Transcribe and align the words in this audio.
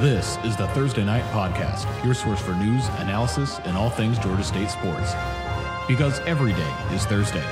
This 0.00 0.38
is 0.44 0.56
the 0.56 0.66
Thursday 0.68 1.04
Night 1.04 1.24
Podcast, 1.24 1.84
your 2.02 2.14
source 2.14 2.40
for 2.40 2.54
news, 2.54 2.88
analysis, 3.00 3.58
and 3.64 3.76
all 3.76 3.90
things 3.90 4.18
Georgia 4.18 4.42
State 4.42 4.70
sports. 4.70 5.12
Because 5.86 6.20
every 6.20 6.54
day 6.54 6.74
is 6.90 7.04
Thursday. 7.04 7.44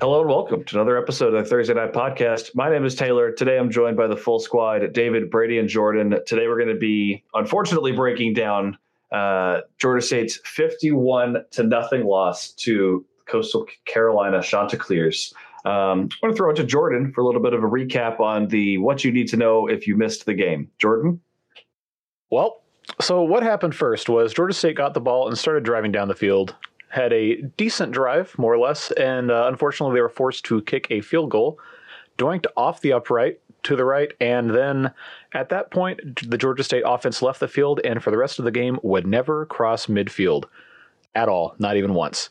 Hello 0.00 0.22
and 0.22 0.30
welcome 0.30 0.64
to 0.64 0.76
another 0.76 0.96
episode 0.96 1.34
of 1.34 1.44
the 1.44 1.50
Thursday 1.50 1.74
Night 1.74 1.92
Podcast. 1.92 2.54
My 2.54 2.70
name 2.70 2.86
is 2.86 2.94
Taylor. 2.94 3.30
Today 3.30 3.58
I'm 3.58 3.70
joined 3.70 3.98
by 3.98 4.06
the 4.06 4.16
full 4.16 4.38
squad 4.38 4.94
David, 4.94 5.30
Brady, 5.30 5.58
and 5.58 5.68
Jordan. 5.68 6.18
Today 6.24 6.48
we're 6.48 6.56
going 6.56 6.74
to 6.74 6.80
be, 6.80 7.22
unfortunately, 7.34 7.92
breaking 7.92 8.32
down 8.32 8.78
uh, 9.12 9.60
Georgia 9.76 10.06
State's 10.06 10.40
51 10.46 11.36
to 11.50 11.64
nothing 11.64 12.06
loss 12.06 12.52
to 12.52 13.04
Coastal 13.26 13.66
Carolina 13.84 14.42
Chanticleers. 14.42 15.34
Um, 15.64 16.08
I 16.22 16.26
want 16.26 16.32
to 16.32 16.34
throw 16.34 16.50
it 16.50 16.56
to 16.56 16.64
Jordan 16.64 17.12
for 17.12 17.20
a 17.20 17.26
little 17.26 17.40
bit 17.40 17.54
of 17.54 17.62
a 17.62 17.68
recap 17.68 18.18
on 18.18 18.48
the 18.48 18.78
what 18.78 19.04
you 19.04 19.12
need 19.12 19.28
to 19.28 19.36
know 19.36 19.68
if 19.68 19.86
you 19.86 19.96
missed 19.96 20.26
the 20.26 20.34
game. 20.34 20.68
Jordan? 20.78 21.20
Well, 22.30 22.62
so 23.00 23.22
what 23.22 23.42
happened 23.42 23.74
first 23.74 24.08
was 24.08 24.32
Georgia 24.32 24.54
State 24.54 24.76
got 24.76 24.94
the 24.94 25.00
ball 25.00 25.28
and 25.28 25.38
started 25.38 25.62
driving 25.62 25.92
down 25.92 26.08
the 26.08 26.14
field, 26.14 26.56
had 26.88 27.12
a 27.12 27.42
decent 27.56 27.92
drive, 27.92 28.36
more 28.38 28.52
or 28.52 28.58
less, 28.58 28.90
and 28.92 29.30
uh, 29.30 29.46
unfortunately 29.46 29.94
they 29.94 30.00
were 30.00 30.08
forced 30.08 30.44
to 30.46 30.62
kick 30.62 30.88
a 30.90 31.00
field 31.00 31.30
goal, 31.30 31.58
doinked 32.18 32.46
off 32.56 32.80
the 32.80 32.92
upright 32.92 33.38
to 33.62 33.76
the 33.76 33.84
right, 33.84 34.12
and 34.20 34.50
then 34.50 34.92
at 35.32 35.48
that 35.50 35.70
point 35.70 36.00
the 36.28 36.38
Georgia 36.38 36.64
State 36.64 36.82
offense 36.84 37.22
left 37.22 37.38
the 37.38 37.46
field 37.46 37.80
and 37.84 38.02
for 38.02 38.10
the 38.10 38.18
rest 38.18 38.40
of 38.40 38.44
the 38.44 38.50
game 38.50 38.80
would 38.82 39.06
never 39.06 39.46
cross 39.46 39.86
midfield 39.86 40.44
at 41.14 41.28
all, 41.28 41.54
not 41.58 41.76
even 41.76 41.94
once. 41.94 42.30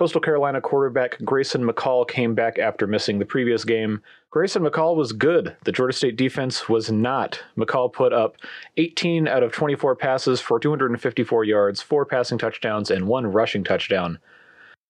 Coastal 0.00 0.22
Carolina 0.22 0.62
quarterback 0.62 1.18
Grayson 1.26 1.62
McCall 1.62 2.08
came 2.08 2.34
back 2.34 2.58
after 2.58 2.86
missing 2.86 3.18
the 3.18 3.26
previous 3.26 3.66
game. 3.66 4.00
Grayson 4.30 4.62
McCall 4.62 4.96
was 4.96 5.12
good. 5.12 5.54
The 5.64 5.72
Georgia 5.72 5.94
State 5.94 6.16
defense 6.16 6.70
was 6.70 6.90
not. 6.90 7.38
McCall 7.58 7.92
put 7.92 8.14
up 8.14 8.36
18 8.78 9.28
out 9.28 9.42
of 9.42 9.52
24 9.52 9.96
passes 9.96 10.40
for 10.40 10.58
254 10.58 11.44
yards, 11.44 11.82
four 11.82 12.06
passing 12.06 12.38
touchdowns, 12.38 12.90
and 12.90 13.08
one 13.08 13.26
rushing 13.26 13.62
touchdown. 13.62 14.18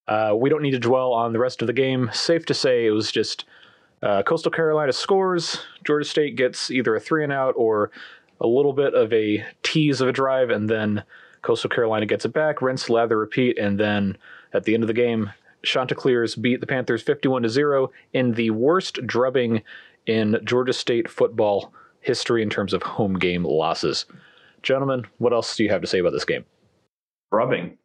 Uh, 0.06 0.36
we 0.38 0.48
don't 0.48 0.62
need 0.62 0.70
to 0.70 0.78
dwell 0.78 1.12
on 1.12 1.32
the 1.32 1.40
rest 1.40 1.60
of 1.60 1.66
the 1.66 1.72
game. 1.72 2.08
Safe 2.12 2.46
to 2.46 2.54
say 2.54 2.86
it 2.86 2.92
was 2.92 3.10
just 3.10 3.46
uh, 4.04 4.22
Coastal 4.22 4.52
Carolina 4.52 4.92
scores. 4.92 5.58
Georgia 5.82 6.08
State 6.08 6.36
gets 6.36 6.70
either 6.70 6.94
a 6.94 7.00
three 7.00 7.24
and 7.24 7.32
out 7.32 7.54
or 7.56 7.90
a 8.40 8.46
little 8.46 8.72
bit 8.72 8.94
of 8.94 9.12
a 9.12 9.44
tease 9.64 10.00
of 10.00 10.06
a 10.06 10.12
drive, 10.12 10.50
and 10.50 10.70
then 10.70 11.02
Coastal 11.42 11.68
Carolina 11.68 12.06
gets 12.06 12.24
it 12.24 12.32
back, 12.32 12.62
rinse, 12.62 12.88
lather, 12.88 13.18
repeat, 13.18 13.58
and 13.58 13.80
then 13.80 14.16
at 14.52 14.64
the 14.64 14.74
end 14.74 14.82
of 14.82 14.88
the 14.88 14.94
game, 14.94 15.30
Chanticleers 15.62 16.34
beat 16.34 16.60
the 16.60 16.66
Panthers 16.66 17.02
51 17.02 17.42
to 17.42 17.48
0 17.48 17.90
in 18.12 18.32
the 18.32 18.50
worst 18.50 19.06
drubbing 19.06 19.62
in 20.06 20.40
Georgia 20.44 20.72
State 20.72 21.08
football 21.08 21.72
history 22.00 22.42
in 22.42 22.50
terms 22.50 22.72
of 22.72 22.82
home 22.82 23.18
game 23.18 23.44
losses. 23.44 24.06
Gentlemen, 24.62 25.06
what 25.18 25.32
else 25.32 25.56
do 25.56 25.64
you 25.64 25.70
have 25.70 25.82
to 25.82 25.86
say 25.86 25.98
about 25.98 26.12
this 26.12 26.24
game? 26.24 26.44
Drubbing. 27.32 27.78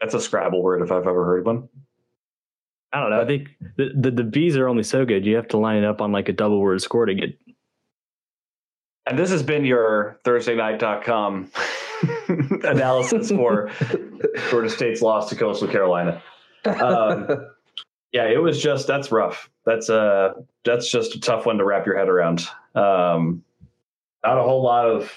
That's 0.00 0.14
a 0.14 0.20
Scrabble 0.20 0.62
word 0.62 0.82
if 0.82 0.90
I've 0.90 1.06
ever 1.06 1.24
heard 1.24 1.44
one. 1.44 1.68
I 2.92 3.00
don't 3.00 3.10
know. 3.10 3.22
I 3.22 3.26
think 3.26 3.48
the, 3.76 3.90
the, 3.94 4.10
the 4.10 4.24
bees 4.24 4.56
are 4.56 4.68
only 4.68 4.82
so 4.82 5.04
good. 5.04 5.24
You 5.24 5.36
have 5.36 5.48
to 5.48 5.56
line 5.56 5.78
it 5.78 5.84
up 5.84 6.00
on 6.00 6.12
like 6.12 6.28
a 6.28 6.32
double 6.32 6.60
word 6.60 6.80
score 6.82 7.06
to 7.06 7.14
get. 7.14 7.38
And 9.06 9.18
this 9.18 9.30
has 9.30 9.42
been 9.42 9.64
your 9.64 10.20
ThursdayNight.com 10.24 11.50
analysis 12.64 13.30
for 13.30 13.68
Georgia 14.50 14.70
State's 14.70 15.02
loss 15.02 15.28
to 15.30 15.36
Coastal 15.36 15.68
Carolina. 15.68 16.22
Um, 16.64 17.28
yeah, 18.12 18.28
it 18.28 18.42
was 18.42 18.60
just 18.62 18.86
that's 18.86 19.10
rough. 19.10 19.50
That's 19.64 19.90
uh 19.90 20.34
that's 20.64 20.90
just 20.90 21.14
a 21.14 21.20
tough 21.20 21.46
one 21.46 21.58
to 21.58 21.64
wrap 21.64 21.86
your 21.86 21.96
head 21.96 22.08
around. 22.08 22.46
Um, 22.74 23.42
not 24.24 24.38
a 24.38 24.42
whole 24.42 24.62
lot 24.62 24.88
of 24.88 25.10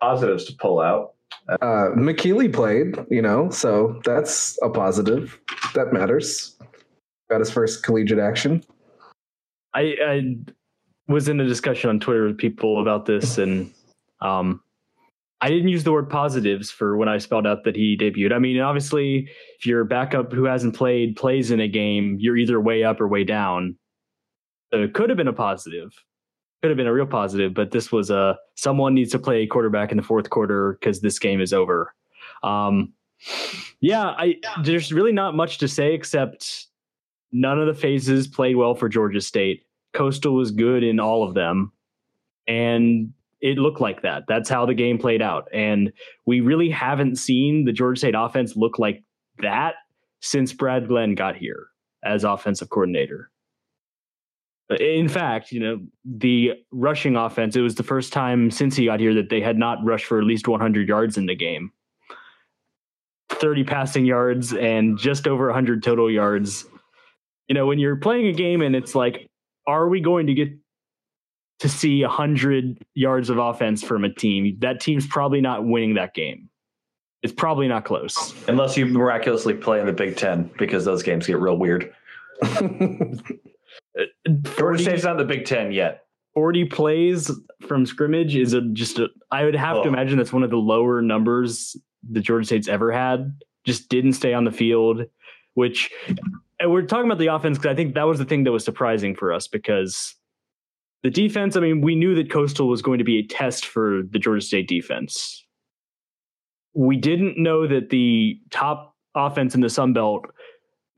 positives 0.00 0.44
to 0.46 0.54
pull 0.54 0.80
out. 0.80 1.14
Uh, 1.48 1.90
McKeely 1.96 2.52
played, 2.52 2.96
you 3.10 3.22
know, 3.22 3.50
so 3.50 4.00
that's 4.04 4.58
a 4.62 4.68
positive. 4.68 5.38
That 5.74 5.92
matters. 5.92 6.56
Got 7.30 7.40
his 7.40 7.50
first 7.50 7.82
collegiate 7.82 8.18
action. 8.18 8.64
I, 9.74 9.96
I 10.04 10.36
was 11.08 11.28
in 11.28 11.40
a 11.40 11.46
discussion 11.46 11.90
on 11.90 12.00
Twitter 12.00 12.26
with 12.26 12.38
people 12.38 12.80
about 12.80 13.06
this, 13.06 13.38
and 13.38 13.72
um, 14.20 14.60
I 15.46 15.48
didn't 15.48 15.68
use 15.68 15.84
the 15.84 15.92
word 15.92 16.10
positives 16.10 16.72
for 16.72 16.96
when 16.96 17.08
I 17.08 17.18
spelled 17.18 17.46
out 17.46 17.62
that 17.62 17.76
he 17.76 17.96
debuted. 17.96 18.32
I 18.32 18.40
mean, 18.40 18.60
obviously, 18.60 19.28
if 19.60 19.64
your 19.64 19.84
backup 19.84 20.32
who 20.32 20.42
hasn't 20.42 20.74
played 20.74 21.14
plays 21.14 21.52
in 21.52 21.60
a 21.60 21.68
game, 21.68 22.16
you're 22.18 22.36
either 22.36 22.60
way 22.60 22.82
up 22.82 23.00
or 23.00 23.06
way 23.06 23.22
down. 23.22 23.76
So 24.72 24.82
it 24.82 24.92
could 24.92 25.08
have 25.08 25.16
been 25.16 25.28
a 25.28 25.32
positive, 25.32 25.92
could 26.62 26.72
have 26.72 26.76
been 26.76 26.88
a 26.88 26.92
real 26.92 27.06
positive, 27.06 27.54
but 27.54 27.70
this 27.70 27.92
was 27.92 28.10
a 28.10 28.36
someone 28.56 28.92
needs 28.92 29.12
to 29.12 29.20
play 29.20 29.46
quarterback 29.46 29.92
in 29.92 29.96
the 29.96 30.02
fourth 30.02 30.30
quarter 30.30 30.78
because 30.80 31.00
this 31.00 31.20
game 31.20 31.40
is 31.40 31.52
over. 31.52 31.94
Um, 32.42 32.92
yeah, 33.80 34.16
I 34.18 34.38
there's 34.64 34.92
really 34.92 35.12
not 35.12 35.36
much 35.36 35.58
to 35.58 35.68
say 35.68 35.94
except 35.94 36.66
none 37.30 37.60
of 37.60 37.68
the 37.68 37.80
phases 37.80 38.26
played 38.26 38.56
well 38.56 38.74
for 38.74 38.88
Georgia 38.88 39.20
State. 39.20 39.62
Coastal 39.92 40.34
was 40.34 40.50
good 40.50 40.82
in 40.82 40.98
all 40.98 41.22
of 41.22 41.34
them, 41.34 41.70
and 42.48 43.12
it 43.46 43.58
looked 43.58 43.80
like 43.80 44.02
that. 44.02 44.24
That's 44.26 44.48
how 44.48 44.66
the 44.66 44.74
game 44.74 44.98
played 44.98 45.22
out. 45.22 45.46
And 45.54 45.92
we 46.26 46.40
really 46.40 46.68
haven't 46.68 47.16
seen 47.16 47.64
the 47.64 47.72
Georgia 47.72 48.00
State 48.00 48.16
offense 48.18 48.56
look 48.56 48.80
like 48.80 49.04
that 49.38 49.74
since 50.20 50.52
Brad 50.52 50.88
Glenn 50.88 51.14
got 51.14 51.36
here 51.36 51.68
as 52.04 52.24
offensive 52.24 52.70
coordinator. 52.70 53.30
In 54.80 55.08
fact, 55.08 55.52
you 55.52 55.60
know, 55.60 55.78
the 56.04 56.54
rushing 56.72 57.14
offense, 57.14 57.54
it 57.54 57.60
was 57.60 57.76
the 57.76 57.84
first 57.84 58.12
time 58.12 58.50
since 58.50 58.74
he 58.74 58.86
got 58.86 58.98
here 58.98 59.14
that 59.14 59.30
they 59.30 59.40
had 59.40 59.56
not 59.56 59.78
rushed 59.84 60.06
for 60.06 60.18
at 60.18 60.24
least 60.24 60.48
100 60.48 60.88
yards 60.88 61.16
in 61.16 61.26
the 61.26 61.36
game. 61.36 61.70
30 63.28 63.62
passing 63.62 64.04
yards 64.04 64.54
and 64.54 64.98
just 64.98 65.28
over 65.28 65.46
100 65.46 65.84
total 65.84 66.10
yards. 66.10 66.66
You 67.46 67.54
know, 67.54 67.66
when 67.66 67.78
you're 67.78 67.94
playing 67.94 68.26
a 68.26 68.32
game 68.32 68.60
and 68.60 68.74
it's 68.74 68.96
like, 68.96 69.28
are 69.68 69.88
we 69.88 70.00
going 70.00 70.26
to 70.26 70.34
get 70.34 70.48
to 71.60 71.68
see 71.68 72.02
100 72.02 72.84
yards 72.94 73.30
of 73.30 73.38
offense 73.38 73.82
from 73.82 74.04
a 74.04 74.12
team, 74.12 74.56
that 74.60 74.80
team's 74.80 75.06
probably 75.06 75.40
not 75.40 75.64
winning 75.64 75.94
that 75.94 76.14
game. 76.14 76.48
It's 77.22 77.32
probably 77.32 77.66
not 77.66 77.84
close. 77.84 78.34
Unless 78.46 78.76
you 78.76 78.86
miraculously 78.86 79.54
play 79.54 79.80
in 79.80 79.86
the 79.86 79.92
Big 79.92 80.16
Ten, 80.16 80.50
because 80.58 80.84
those 80.84 81.02
games 81.02 81.26
get 81.26 81.38
real 81.38 81.56
weird. 81.56 81.92
Georgia 84.56 84.82
State's 84.82 85.04
not 85.04 85.12
in 85.12 85.16
the 85.16 85.24
Big 85.24 85.46
Ten 85.46 85.72
yet. 85.72 86.04
40 86.34 86.66
plays 86.66 87.30
from 87.66 87.86
scrimmage 87.86 88.36
is 88.36 88.52
a, 88.52 88.60
just 88.60 88.98
a, 88.98 89.08
I 89.30 89.44
would 89.44 89.56
have 89.56 89.78
oh. 89.78 89.82
to 89.84 89.88
imagine 89.88 90.18
that's 90.18 90.34
one 90.34 90.42
of 90.42 90.50
the 90.50 90.56
lower 90.56 91.00
numbers 91.00 91.76
the 92.08 92.20
Georgia 92.20 92.44
State's 92.44 92.68
ever 92.68 92.92
had. 92.92 93.40
Just 93.64 93.88
didn't 93.88 94.12
stay 94.12 94.34
on 94.34 94.44
the 94.44 94.52
field, 94.52 95.06
which 95.54 95.90
and 96.60 96.70
we're 96.70 96.82
talking 96.82 97.06
about 97.06 97.18
the 97.18 97.28
offense 97.28 97.58
because 97.58 97.70
I 97.70 97.74
think 97.74 97.94
that 97.94 98.04
was 98.04 98.18
the 98.18 98.24
thing 98.24 98.44
that 98.44 98.52
was 98.52 98.64
surprising 98.64 99.14
for 99.14 99.32
us 99.32 99.48
because 99.48 100.14
the 101.06 101.10
defense, 101.10 101.54
I 101.54 101.60
mean, 101.60 101.82
we 101.82 101.94
knew 101.94 102.16
that 102.16 102.32
Coastal 102.32 102.66
was 102.66 102.82
going 102.82 102.98
to 102.98 103.04
be 103.04 103.20
a 103.20 103.22
test 103.22 103.66
for 103.66 104.02
the 104.10 104.18
Georgia 104.18 104.44
State 104.44 104.66
defense. 104.66 105.46
We 106.74 106.96
didn't 106.96 107.38
know 107.38 107.64
that 107.68 107.90
the 107.90 108.40
top 108.50 108.96
offense 109.14 109.54
in 109.54 109.60
the 109.60 109.70
Sun 109.70 109.92
Belt, 109.92 110.24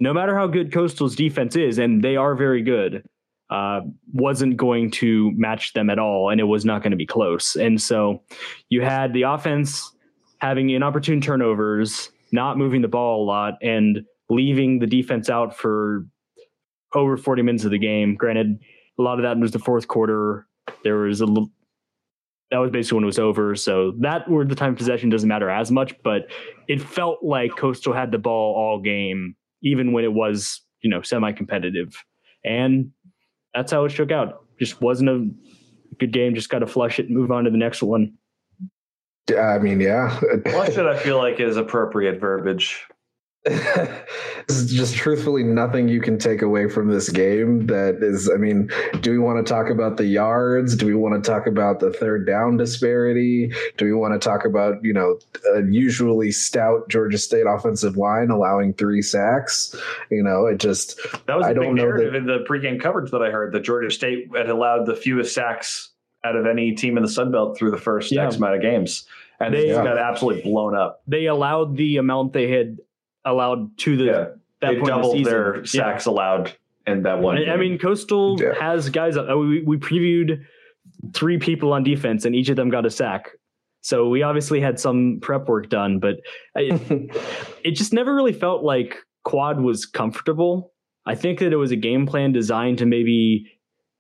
no 0.01 0.15
matter 0.15 0.35
how 0.35 0.47
good 0.47 0.73
Coastal's 0.73 1.15
defense 1.15 1.57
is, 1.57 1.77
and 1.77 2.03
they 2.03 2.17
are 2.17 2.35
very 2.35 2.63
good, 2.63 3.07
uh, 3.51 3.81
wasn't 4.15 4.57
going 4.57 4.91
to 4.93 5.31
match 5.33 5.75
them 5.75 5.91
at 5.91 5.99
all, 5.99 6.31
and 6.31 6.41
it 6.41 6.45
was 6.45 6.65
not 6.65 6.83
going 6.83 6.93
to 6.93 6.97
be 6.97 7.05
close. 7.05 7.55
And 7.55 7.79
so 7.79 8.23
you 8.71 8.81
had 8.81 9.13
the 9.13 9.25
offense 9.25 9.93
having 10.39 10.71
inopportune 10.71 11.21
turnovers, 11.21 12.11
not 12.33 12.57
moving 12.57 12.81
the 12.81 12.89
ball 12.89 13.25
a 13.25 13.27
lot, 13.27 13.59
and 13.61 14.07
leaving 14.31 14.79
the 14.79 14.87
defense 14.87 15.29
out 15.29 15.55
for 15.55 16.07
over 16.95 17.19
40 17.19 17.43
minutes 17.43 17.65
of 17.65 17.73
the 17.73 17.79
game. 17.79 18.15
Granted, 18.15 18.59
a 18.99 19.03
lot 19.03 19.19
of 19.19 19.23
that 19.23 19.39
was 19.39 19.53
the 19.53 19.59
fourth 19.59 19.89
quarter. 19.89 20.47
There 20.85 20.97
was 20.97 21.21
a 21.21 21.27
little, 21.27 21.51
that 22.51 22.59
was 22.59 22.71
basically 22.71 22.97
when 22.97 23.05
it 23.05 23.07
was 23.07 23.19
over. 23.19 23.55
So 23.55 23.93
that 24.01 24.29
where 24.29 24.45
the 24.45 24.55
time 24.55 24.75
possession 24.75 25.11
doesn't 25.11 25.29
matter 25.29 25.51
as 25.51 25.71
much, 25.71 25.95
but 26.03 26.29
it 26.67 26.81
felt 26.81 27.23
like 27.23 27.57
Coastal 27.57 27.93
had 27.93 28.11
the 28.11 28.19
ball 28.19 28.55
all 28.55 28.81
game, 28.81 29.37
even 29.63 29.93
when 29.93 30.05
it 30.05 30.13
was, 30.13 30.63
you 30.81 30.91
know, 30.91 31.03
semi 31.03 31.33
competitive. 31.33 32.03
And 32.45 32.91
that's 33.55 33.73
how 33.73 33.85
it 33.85 33.91
shook 33.91 34.11
out. 34.11 34.45
Just 34.59 34.81
wasn't 34.81 35.11
a 35.11 35.29
good 35.99 36.13
game. 36.13 36.35
Just 36.35 36.49
got 36.49 36.61
to 36.61 36.67
flush 36.67 36.99
it 36.99 37.07
and 37.07 37.17
move 37.17 37.31
on 37.31 37.45
to 37.45 37.51
the 37.51 37.57
next 37.57 37.83
one. 37.83 38.15
I 39.37 39.59
mean, 39.59 39.81
yeah. 39.81 40.19
Flush 40.47 40.79
it, 40.79 40.87
I 40.87 40.97
feel 40.97 41.19
like, 41.19 41.39
is 41.39 41.59
appropriate 41.59 42.19
verbiage. 42.19 42.87
There's 44.49 44.73
just 44.73 44.95
truthfully 44.95 45.43
nothing 45.43 45.89
you 45.89 46.01
can 46.01 46.19
take 46.19 46.43
away 46.43 46.69
from 46.69 46.89
this 46.89 47.09
game 47.11 47.67
that 47.67 47.99
is, 48.03 48.31
I 48.31 48.37
mean, 48.37 48.71
do 49.01 49.11
we 49.11 49.19
want 49.19 49.45
to 49.45 49.53
talk 49.53 49.69
about 49.71 49.97
the 49.97 50.07
yards? 50.07 50.75
Do 50.77 50.87
we 50.87 50.95
want 50.95 51.23
to 51.23 51.31
talk 51.31 51.47
about 51.47 51.81
the 51.81 51.93
third 51.93 52.27
down 52.27 52.57
disparity? 52.57 53.53
Do 53.77 53.85
we 53.85 53.93
want 53.93 54.21
to 54.21 54.27
talk 54.29 54.45
about, 54.45 54.83
you 54.83 54.93
know, 54.93 55.19
a 55.55 55.63
usually 55.71 56.31
stout 56.33 56.89
Georgia 56.89 57.19
State 57.19 57.45
offensive 57.49 57.97
line 57.97 58.31
allowing 58.31 58.73
three 58.75 59.03
sacks? 59.03 59.75
You 60.11 60.23
know, 60.23 60.47
it 60.47 60.59
just, 60.59 60.99
That 61.27 61.37
was 61.37 61.47
I 61.47 61.51
a 61.51 61.55
big 61.55 61.63
don't 61.65 61.75
know 61.75 61.83
narrative 61.85 62.13
that- 62.13 62.19
in 62.19 62.27
the 62.27 62.45
pregame 62.49 62.81
coverage 62.81 63.11
that 63.11 63.23
I 63.23 63.31
heard 63.31 63.53
that 63.53 63.61
Georgia 63.61 63.91
State 63.91 64.29
had 64.37 64.49
allowed 64.49 64.87
the 64.87 64.95
fewest 64.97 65.35
sacks 65.35 65.91
out 66.25 66.37
of 66.37 66.47
any 66.47 66.73
team 66.75 66.97
in 66.97 67.03
the 67.03 67.09
Sun 67.09 67.31
Belt 67.33 67.57
through 67.59 67.71
the 67.71 67.77
first 67.79 68.11
Yeah. 68.13 68.27
X 68.27 68.37
amount 68.37 68.57
of 68.57 68.63
games. 68.63 69.07
And 69.41 69.55
They- 69.55 69.69
they 69.69 69.75
got 69.75 69.99
absolutely 69.99 70.43
blown 70.43 70.75
up. 70.75 71.03
They 71.07 71.27
allowed 71.27 71.77
the 71.77 71.99
amount 71.99 72.33
they 72.33 72.51
had 72.51 72.79
allowed 73.29 73.77
to 73.79 73.97
the 73.97 74.05
Yeah. 74.05 74.13
that 74.13 74.35
They 74.61 74.67
point 74.67 74.79
in 74.79 74.85
the 74.85 74.91
doubled 74.91 75.17
season. 75.17 75.33
their 75.33 75.57
Yeah. 75.59 75.63
sacks 75.65 76.07
allowed 76.07 76.53
in 76.87 77.03
that 77.03 77.21
one. 77.21 77.39
I, 77.39 77.53
I 77.53 77.57
mean, 77.57 77.79
Coastal 77.79 78.41
Yeah. 78.41 78.55
has 78.59 78.89
guys. 78.91 79.17
Uh, 79.17 79.37
we, 79.39 79.63
we 79.63 79.77
previewed 79.77 80.41
three 81.15 81.39
people 81.39 81.73
on 81.73 81.83
defense, 81.85 82.25
and 82.25 82.35
each 82.35 82.49
of 82.49 82.57
them 82.57 82.71
got 82.71 82.87
a 82.87 82.91
sack. 82.91 83.31
So 83.83 84.09
we 84.09 84.23
obviously 84.23 84.61
had 84.61 84.81
some 84.81 85.19
prep 85.23 85.49
work 85.49 85.69
done, 85.69 86.01
but 86.01 86.17
I, 86.57 86.63
it 87.65 87.73
just 87.73 87.93
never 87.93 88.15
really 88.15 88.33
felt 88.33 88.65
like 88.65 88.97
Quad 89.25 89.61
was 89.61 89.87
comfortable. 89.87 90.73
I 91.07 91.15
think 91.15 91.39
that 91.39 91.53
it 91.53 91.57
was 91.57 91.71
a 91.71 91.77
game 91.77 92.07
plan 92.07 92.33
designed 92.33 92.79
to 92.79 92.87
maybe 92.87 93.47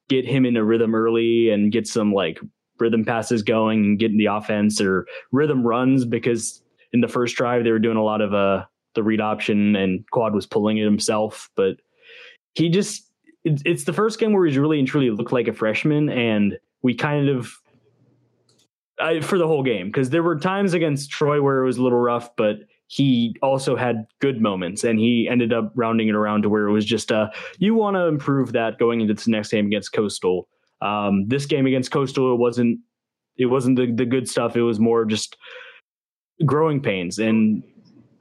get 0.08 0.26
him 0.26 0.44
in 0.44 0.56
a 0.56 0.64
rhythm 0.64 0.94
early 0.94 1.50
and 1.50 1.70
get 1.70 1.86
some 1.86 2.12
like 2.12 2.40
rhythm 2.80 3.04
passes 3.04 3.42
going 3.42 3.78
and 3.84 3.98
get 3.98 4.10
in 4.10 4.16
the 4.18 4.26
offense 4.26 4.80
or 4.80 5.06
rhythm 5.32 5.62
runs 5.66 6.04
because 6.04 6.62
in 6.92 7.00
the 7.00 7.08
first 7.08 7.36
drive 7.36 7.64
they 7.64 7.70
were 7.70 7.78
doing 7.78 7.96
a 7.96 8.02
lot 8.02 8.20
of 8.20 8.32
uh 8.32 8.64
the 8.94 9.02
read 9.02 9.20
option 9.20 9.76
and 9.76 10.04
Quad 10.10 10.34
was 10.34 10.46
pulling 10.46 10.78
it 10.78 10.84
himself, 10.84 11.50
but 11.54 11.76
he 12.54 12.68
just 12.68 13.08
it's, 13.44 13.84
the 13.84 13.92
first 13.92 14.18
game 14.18 14.32
where 14.32 14.44
he's 14.44 14.58
really 14.58 14.78
and 14.78 14.88
truly 14.88 15.10
looked 15.10 15.32
like 15.32 15.48
a 15.48 15.52
freshman 15.52 16.08
and 16.08 16.58
we 16.82 16.94
kind 16.94 17.28
of 17.28 17.52
I, 19.00 19.20
for 19.20 19.38
the 19.38 19.46
whole 19.46 19.62
game 19.62 19.86
because 19.86 20.10
there 20.10 20.22
were 20.22 20.38
times 20.38 20.74
against 20.74 21.10
Troy 21.10 21.40
where 21.40 21.62
it 21.62 21.66
was 21.66 21.78
a 21.78 21.82
little 21.82 22.00
rough, 22.00 22.34
but 22.36 22.56
he 22.88 23.36
also 23.42 23.76
had 23.76 24.06
good 24.20 24.40
moments 24.40 24.82
and 24.82 24.98
he 24.98 25.28
ended 25.30 25.52
up 25.52 25.72
rounding 25.76 26.08
it 26.08 26.14
around 26.14 26.42
to 26.42 26.48
where 26.48 26.66
it 26.66 26.72
was 26.72 26.84
just 26.84 27.12
uh 27.12 27.28
you 27.58 27.74
want 27.74 27.94
to 27.94 28.06
improve 28.06 28.52
that 28.52 28.78
going 28.78 29.00
into 29.00 29.14
this 29.14 29.28
next 29.28 29.50
game 29.50 29.66
against 29.66 29.92
Coastal. 29.92 30.48
Um, 30.80 31.26
this 31.28 31.46
game 31.46 31.66
against 31.66 31.90
Coastal 31.90 32.32
it 32.32 32.38
wasn't 32.38 32.80
it 33.36 33.46
wasn't 33.46 33.76
the, 33.76 33.90
the 33.92 34.04
good 34.04 34.28
stuff. 34.28 34.56
It 34.56 34.62
was 34.62 34.80
more 34.80 35.04
just 35.04 35.36
growing 36.44 36.80
pains. 36.80 37.18
And 37.18 37.62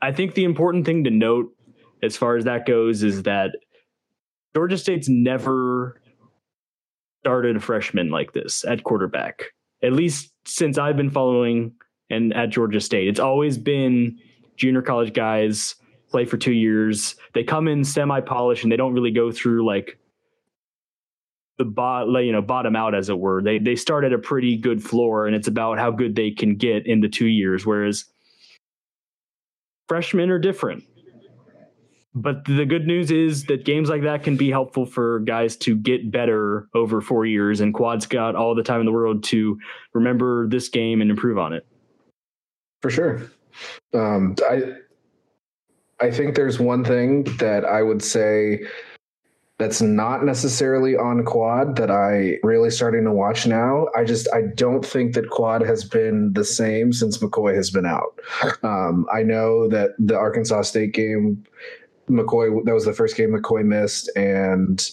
I 0.01 0.11
think 0.11 0.33
the 0.33 0.43
important 0.43 0.85
thing 0.85 1.03
to 1.05 1.09
note 1.09 1.51
as 2.03 2.15
far 2.15 2.35
as 2.37 2.45
that 2.45 2.65
goes 2.65 3.03
is 3.03 3.23
that 3.23 3.51
Georgia 4.55 4.77
State's 4.77 5.09
never 5.09 6.01
started 7.21 7.55
a 7.55 7.59
freshman 7.59 8.09
like 8.09 8.33
this 8.33 8.63
at 8.65 8.83
quarterback. 8.83 9.45
At 9.83 9.93
least 9.93 10.31
since 10.45 10.77
I've 10.77 10.97
been 10.97 11.09
following 11.09 11.73
and 12.09 12.33
at 12.33 12.49
Georgia 12.49 12.79
State. 12.79 13.07
It's 13.07 13.19
always 13.19 13.57
been 13.57 14.17
junior 14.55 14.81
college 14.81 15.13
guys 15.13 15.75
play 16.09 16.25
for 16.25 16.37
two 16.37 16.53
years. 16.53 17.15
They 17.33 17.43
come 17.43 17.67
in 17.67 17.83
semi 17.83 18.21
polished 18.21 18.63
and 18.63 18.71
they 18.71 18.77
don't 18.77 18.93
really 18.93 19.11
go 19.11 19.31
through 19.31 19.65
like 19.65 19.99
the 21.57 21.65
bot, 21.65 22.07
you 22.23 22.31
know, 22.31 22.41
bottom 22.41 22.75
out 22.75 22.95
as 22.95 23.09
it 23.09 23.19
were. 23.19 23.41
They 23.41 23.59
they 23.59 23.75
start 23.75 24.05
at 24.05 24.13
a 24.13 24.17
pretty 24.17 24.57
good 24.57 24.81
floor, 24.81 25.27
and 25.27 25.35
it's 25.35 25.47
about 25.47 25.79
how 25.79 25.91
good 25.91 26.15
they 26.15 26.31
can 26.31 26.55
get 26.55 26.85
in 26.85 27.01
the 27.01 27.09
two 27.09 27.27
years. 27.27 27.65
Whereas 27.65 28.05
freshmen 29.87 30.29
are 30.29 30.39
different. 30.39 30.83
But 32.15 32.45
the 32.45 32.65
good 32.65 32.87
news 32.87 33.11
is 33.11 33.43
that 33.45 33.63
games 33.63 33.89
like 33.89 34.01
that 34.01 34.23
can 34.23 34.37
be 34.37 34.49
helpful 34.49 34.87
for 34.87 35.19
guys 35.19 35.55
to 35.57 35.75
get 35.75 36.09
better 36.09 36.67
over 36.73 36.99
four 36.99 37.27
years, 37.27 37.61
and 37.61 37.73
Quad's 37.73 38.07
got 38.07 38.35
all 38.35 38.55
the 38.55 38.63
time 38.63 38.79
in 38.79 38.87
the 38.87 38.91
world 38.91 39.23
to 39.25 39.59
remember 39.93 40.47
this 40.47 40.67
game 40.67 41.01
and 41.01 41.11
improve 41.11 41.37
on 41.37 41.53
it. 41.53 41.67
For 42.81 42.89
sure. 42.89 43.21
Um, 43.93 44.35
I 44.49 44.73
I 45.99 46.11
think 46.11 46.35
there's 46.35 46.59
one 46.59 46.83
thing 46.83 47.23
that 47.37 47.65
I 47.65 47.83
would 47.83 48.03
say 48.03 48.61
that's 49.59 49.81
not 49.81 50.23
necessarily 50.23 50.95
on 50.95 51.25
quad 51.25 51.77
that 51.77 51.89
I 51.89 52.37
really 52.43 52.69
starting 52.69 53.05
to 53.05 53.11
watch 53.11 53.47
now. 53.47 53.87
I 53.97 54.03
just 54.03 54.27
I 54.31 54.43
don't 54.55 54.85
think 54.85 55.13
that 55.15 55.29
quad 55.31 55.61
has 55.61 55.83
been 55.83 56.31
the 56.33 56.45
same 56.45 56.93
since 56.93 57.17
McCoy 57.17 57.55
has 57.55 57.69
been 57.69 57.85
out. 57.85 58.19
Um, 58.63 59.05
I 59.13 59.23
know 59.23 59.67
that 59.69 59.91
the 59.97 60.17
Arkansas 60.17 60.63
State 60.63 60.91
game, 60.93 61.43
McCoy 62.09 62.65
that 62.65 62.73
was 62.73 62.85
the 62.85 62.93
first 62.93 63.15
game 63.15 63.29
McCoy 63.29 63.63
missed, 63.63 64.09
and 64.15 64.89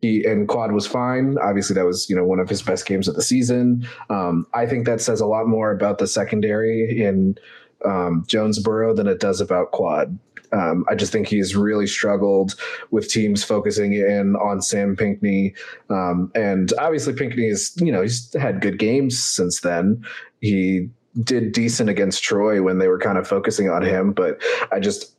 he 0.00 0.24
and 0.24 0.48
quad 0.48 0.72
was 0.72 0.86
fine. 0.86 1.36
Obviously, 1.42 1.74
that 1.74 1.84
was 1.84 2.08
you 2.08 2.16
know 2.16 2.24
one 2.24 2.38
of 2.38 2.48
his 2.48 2.62
best 2.62 2.86
games 2.86 3.08
of 3.08 3.16
the 3.16 3.22
season. 3.22 3.86
Um, 4.08 4.46
I 4.54 4.66
think 4.66 4.86
that 4.86 5.00
says 5.00 5.20
a 5.20 5.26
lot 5.26 5.46
more 5.46 5.70
about 5.70 5.98
the 5.98 6.06
secondary 6.06 7.02
in 7.02 7.36
um, 7.84 8.24
Jonesboro 8.26 8.94
than 8.94 9.06
it 9.06 9.20
does 9.20 9.40
about 9.40 9.72
quad. 9.72 10.18
Um, 10.52 10.84
I 10.88 10.94
just 10.94 11.12
think 11.12 11.28
he's 11.28 11.54
really 11.54 11.86
struggled 11.86 12.54
with 12.90 13.08
teams 13.08 13.44
focusing 13.44 13.94
in 13.94 14.36
on 14.36 14.62
Sam 14.62 14.96
Pinckney. 14.96 15.54
Um, 15.88 16.30
and 16.34 16.72
obviously, 16.78 17.14
Pinckney 17.14 17.46
is, 17.46 17.72
you 17.76 17.92
know, 17.92 18.02
he's 18.02 18.32
had 18.34 18.60
good 18.60 18.78
games 18.78 19.22
since 19.22 19.60
then. 19.60 20.04
He 20.40 20.88
did 21.22 21.52
decent 21.52 21.90
against 21.90 22.22
Troy 22.22 22.62
when 22.62 22.78
they 22.78 22.88
were 22.88 22.98
kind 22.98 23.18
of 23.18 23.26
focusing 23.26 23.68
on 23.68 23.82
him, 23.82 24.12
but 24.12 24.40
I 24.72 24.80
just. 24.80 25.16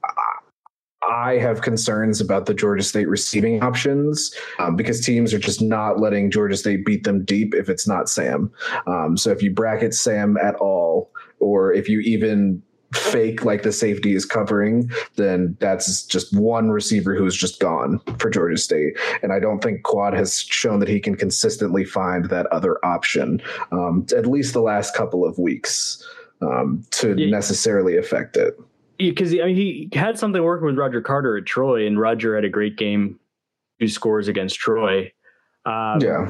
I 1.04 1.40
have 1.40 1.62
concerns 1.62 2.22
about 2.22 2.46
the 2.46 2.54
Georgia 2.54 2.84
State 2.84 3.10
receiving 3.10 3.64
options 3.64 4.34
um, 4.60 4.76
because 4.76 5.04
teams 5.04 5.34
are 5.34 5.40
just 5.40 5.60
not 5.60 6.00
letting 6.00 6.30
Georgia 6.30 6.56
State 6.56 6.86
beat 6.86 7.06
them 7.06 7.26
deep 7.26 7.56
if 7.56 7.70
it's 7.70 7.88
not 7.88 8.08
Sam. 8.08 8.52
Um, 8.86 9.18
so 9.18 9.32
if 9.32 9.42
you 9.42 9.52
bracket 9.52 9.96
Sam 9.96 10.38
at 10.38 10.54
all, 10.56 11.10
or 11.40 11.74
if 11.74 11.90
you 11.90 12.02
even 12.02 12.62
fake 12.94 13.46
like 13.46 13.64
the 13.64 13.72
safety 13.72 14.14
is 14.16 14.26
covering, 14.26 14.90
then 15.16 15.56
that's 15.60 16.06
just 16.06 16.36
one 16.38 16.70
receiver 16.72 17.16
who's 17.16 17.36
just 17.36 17.60
gone 17.60 18.00
for 18.20 18.30
Georgia 18.30 18.58
State. 18.58 18.98
And 19.24 19.32
I 19.32 19.40
don't 19.40 19.62
think 19.64 19.84
Quad 19.84 20.14
has 20.14 20.42
shown 20.42 20.80
that 20.80 20.90
he 20.90 21.00
can 21.00 21.16
consistently 21.16 21.86
find 21.86 22.26
that 22.26 22.48
other 22.48 22.78
option, 22.86 23.42
um, 23.72 24.06
at 24.16 24.26
least 24.26 24.54
the 24.54 24.62
last 24.62 24.96
couple 24.96 25.26
of 25.26 25.38
weeks, 25.38 26.06
um, 26.42 26.84
to 26.92 27.16
Yeah. 27.18 27.30
necessarily 27.30 27.98
affect 27.98 28.36
it. 28.38 28.60
because 28.98 29.34
I 29.34 29.46
mean, 29.46 29.56
he 29.56 29.90
had 29.94 30.20
something 30.20 30.44
working 30.44 30.68
with 30.68 30.78
Roger 30.78 31.02
Carter 31.02 31.36
at 31.38 31.46
Troy, 31.48 31.88
and 31.88 32.00
Roger 32.00 32.36
had 32.36 32.46
a 32.46 32.50
great 32.50 32.78
game, 32.78 33.20
two 33.80 33.88
scores 33.88 34.28
against 34.28 34.60
Troy. 34.60 35.12
Um, 35.66 36.00
yeah. 36.02 36.30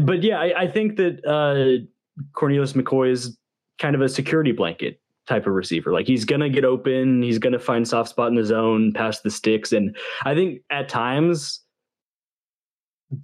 but 0.00 0.22
yeah, 0.22 0.38
I, 0.38 0.62
I 0.64 0.66
think 0.68 0.96
that 0.96 1.24
uh, 1.24 1.86
Cornelius 2.34 2.74
McCoy 2.74 3.12
is 3.12 3.38
kind 3.78 3.94
of 3.94 4.02
a 4.02 4.08
security 4.10 4.52
blanket 4.52 5.00
type 5.26 5.46
of 5.46 5.52
receiver. 5.54 5.92
Like 5.92 6.06
he's 6.06 6.24
gonna 6.24 6.48
get 6.48 6.64
open, 6.64 7.22
he's 7.22 7.38
gonna 7.38 7.58
find 7.58 7.86
soft 7.86 8.10
spot 8.10 8.28
in 8.28 8.34
the 8.34 8.44
zone, 8.44 8.92
pass 8.92 9.20
the 9.20 9.30
sticks, 9.30 9.72
and 9.72 9.96
I 10.24 10.34
think 10.34 10.60
at 10.70 10.88
times 10.88 11.60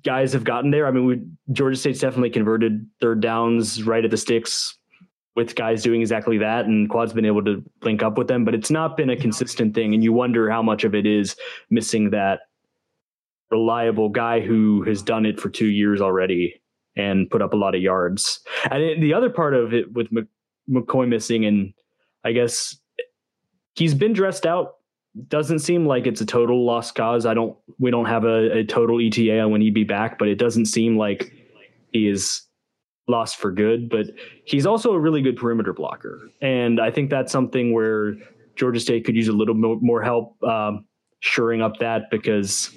guys 0.04 0.32
have 0.32 0.44
gotten 0.44 0.70
there. 0.70 0.86
I 0.86 0.90
mean, 0.90 1.06
we, 1.06 1.20
Georgia 1.52 1.76
State's 1.76 2.00
definitely 2.00 2.30
converted 2.30 2.86
third 3.00 3.20
downs 3.20 3.82
right 3.82 4.04
at 4.04 4.10
the 4.10 4.16
sticks 4.16 4.78
with 5.34 5.54
guys 5.54 5.82
doing 5.82 6.00
exactly 6.00 6.38
that, 6.38 6.66
and 6.66 6.90
Quad's 6.90 7.12
been 7.12 7.24
able 7.24 7.44
to 7.44 7.64
link 7.82 8.02
up 8.02 8.18
with 8.18 8.28
them, 8.28 8.44
but 8.44 8.54
it's 8.54 8.70
not 8.70 8.96
been 8.96 9.10
a 9.10 9.16
consistent 9.16 9.74
thing, 9.74 9.94
and 9.94 10.04
you 10.04 10.12
wonder 10.12 10.50
how 10.50 10.62
much 10.62 10.84
of 10.84 10.94
it 10.94 11.06
is 11.06 11.36
missing 11.70 12.10
that 12.10 12.40
reliable 13.50 14.08
guy 14.08 14.40
who 14.40 14.82
has 14.82 15.02
done 15.02 15.26
it 15.26 15.40
for 15.40 15.48
two 15.50 15.66
years 15.66 16.00
already 16.00 16.60
and 16.96 17.30
put 17.30 17.42
up 17.42 17.52
a 17.52 17.56
lot 17.56 17.74
of 17.74 17.80
yards. 17.80 18.40
And 18.70 19.02
the 19.02 19.14
other 19.14 19.30
part 19.30 19.54
of 19.54 19.72
it 19.72 19.92
with 19.92 20.08
McCoy 20.70 21.08
missing, 21.08 21.44
and 21.46 21.72
I 22.24 22.32
guess 22.32 22.76
he's 23.74 23.94
been 23.94 24.12
dressed 24.12 24.46
out. 24.46 24.76
Doesn't 25.28 25.58
seem 25.58 25.86
like 25.86 26.06
it's 26.06 26.20
a 26.20 26.26
total 26.26 26.64
lost 26.64 26.94
cause. 26.94 27.26
I 27.26 27.34
don't. 27.34 27.56
We 27.78 27.90
don't 27.90 28.06
have 28.06 28.24
a, 28.24 28.58
a 28.58 28.64
total 28.64 28.98
ETA 29.00 29.40
on 29.40 29.50
when 29.50 29.60
he'd 29.60 29.74
be 29.74 29.84
back, 29.84 30.18
but 30.18 30.28
it 30.28 30.36
doesn't 30.36 30.66
seem 30.66 30.96
like 30.96 31.32
he 31.92 32.08
is 32.08 32.42
lost 33.08 33.36
for 33.36 33.52
good. 33.52 33.90
But 33.90 34.06
he's 34.46 34.64
also 34.64 34.92
a 34.92 34.98
really 34.98 35.20
good 35.20 35.36
perimeter 35.36 35.74
blocker, 35.74 36.30
and 36.40 36.80
I 36.80 36.90
think 36.90 37.10
that's 37.10 37.30
something 37.30 37.74
where 37.74 38.14
Georgia 38.56 38.80
State 38.80 39.04
could 39.04 39.16
use 39.16 39.28
a 39.28 39.32
little 39.32 39.54
mo- 39.54 39.80
more 39.82 40.02
help 40.02 40.42
um, 40.42 40.86
shoring 41.20 41.60
up 41.60 41.78
that 41.80 42.10
because 42.10 42.74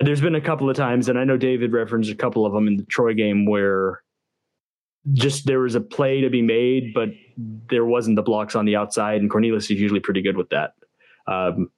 there's 0.00 0.20
been 0.20 0.34
a 0.34 0.40
couple 0.40 0.70
of 0.70 0.76
times, 0.76 1.08
and 1.10 1.18
I 1.18 1.24
know 1.24 1.36
David 1.36 1.72
referenced 1.72 2.10
a 2.10 2.14
couple 2.14 2.46
of 2.46 2.52
them 2.52 2.66
in 2.68 2.76
the 2.76 2.84
Troy 2.84 3.12
game 3.12 3.44
where 3.44 4.02
just 5.12 5.46
there 5.46 5.60
was 5.60 5.74
a 5.74 5.80
play 5.80 6.20
to 6.20 6.30
be 6.30 6.42
made, 6.42 6.92
but 6.94 7.08
there 7.68 7.84
wasn't 7.84 8.16
the 8.16 8.22
blocks 8.22 8.54
on 8.54 8.64
the 8.64 8.76
outside, 8.76 9.20
and 9.20 9.30
Cornelius 9.30 9.64
is 9.64 9.80
usually 9.80 10.00
pretty 10.00 10.22
good 10.22 10.36
with 10.36 10.50
that. 10.50 10.74
Um, 11.26 11.70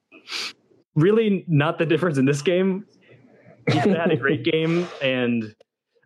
really, 0.95 1.45
not 1.47 1.77
the 1.77 1.85
difference 1.85 2.17
in 2.17 2.25
this 2.25 2.41
game. 2.41 2.85
He 3.71 3.77
had 3.77 4.11
a 4.11 4.17
great 4.17 4.43
game, 4.51 4.87
and 5.01 5.55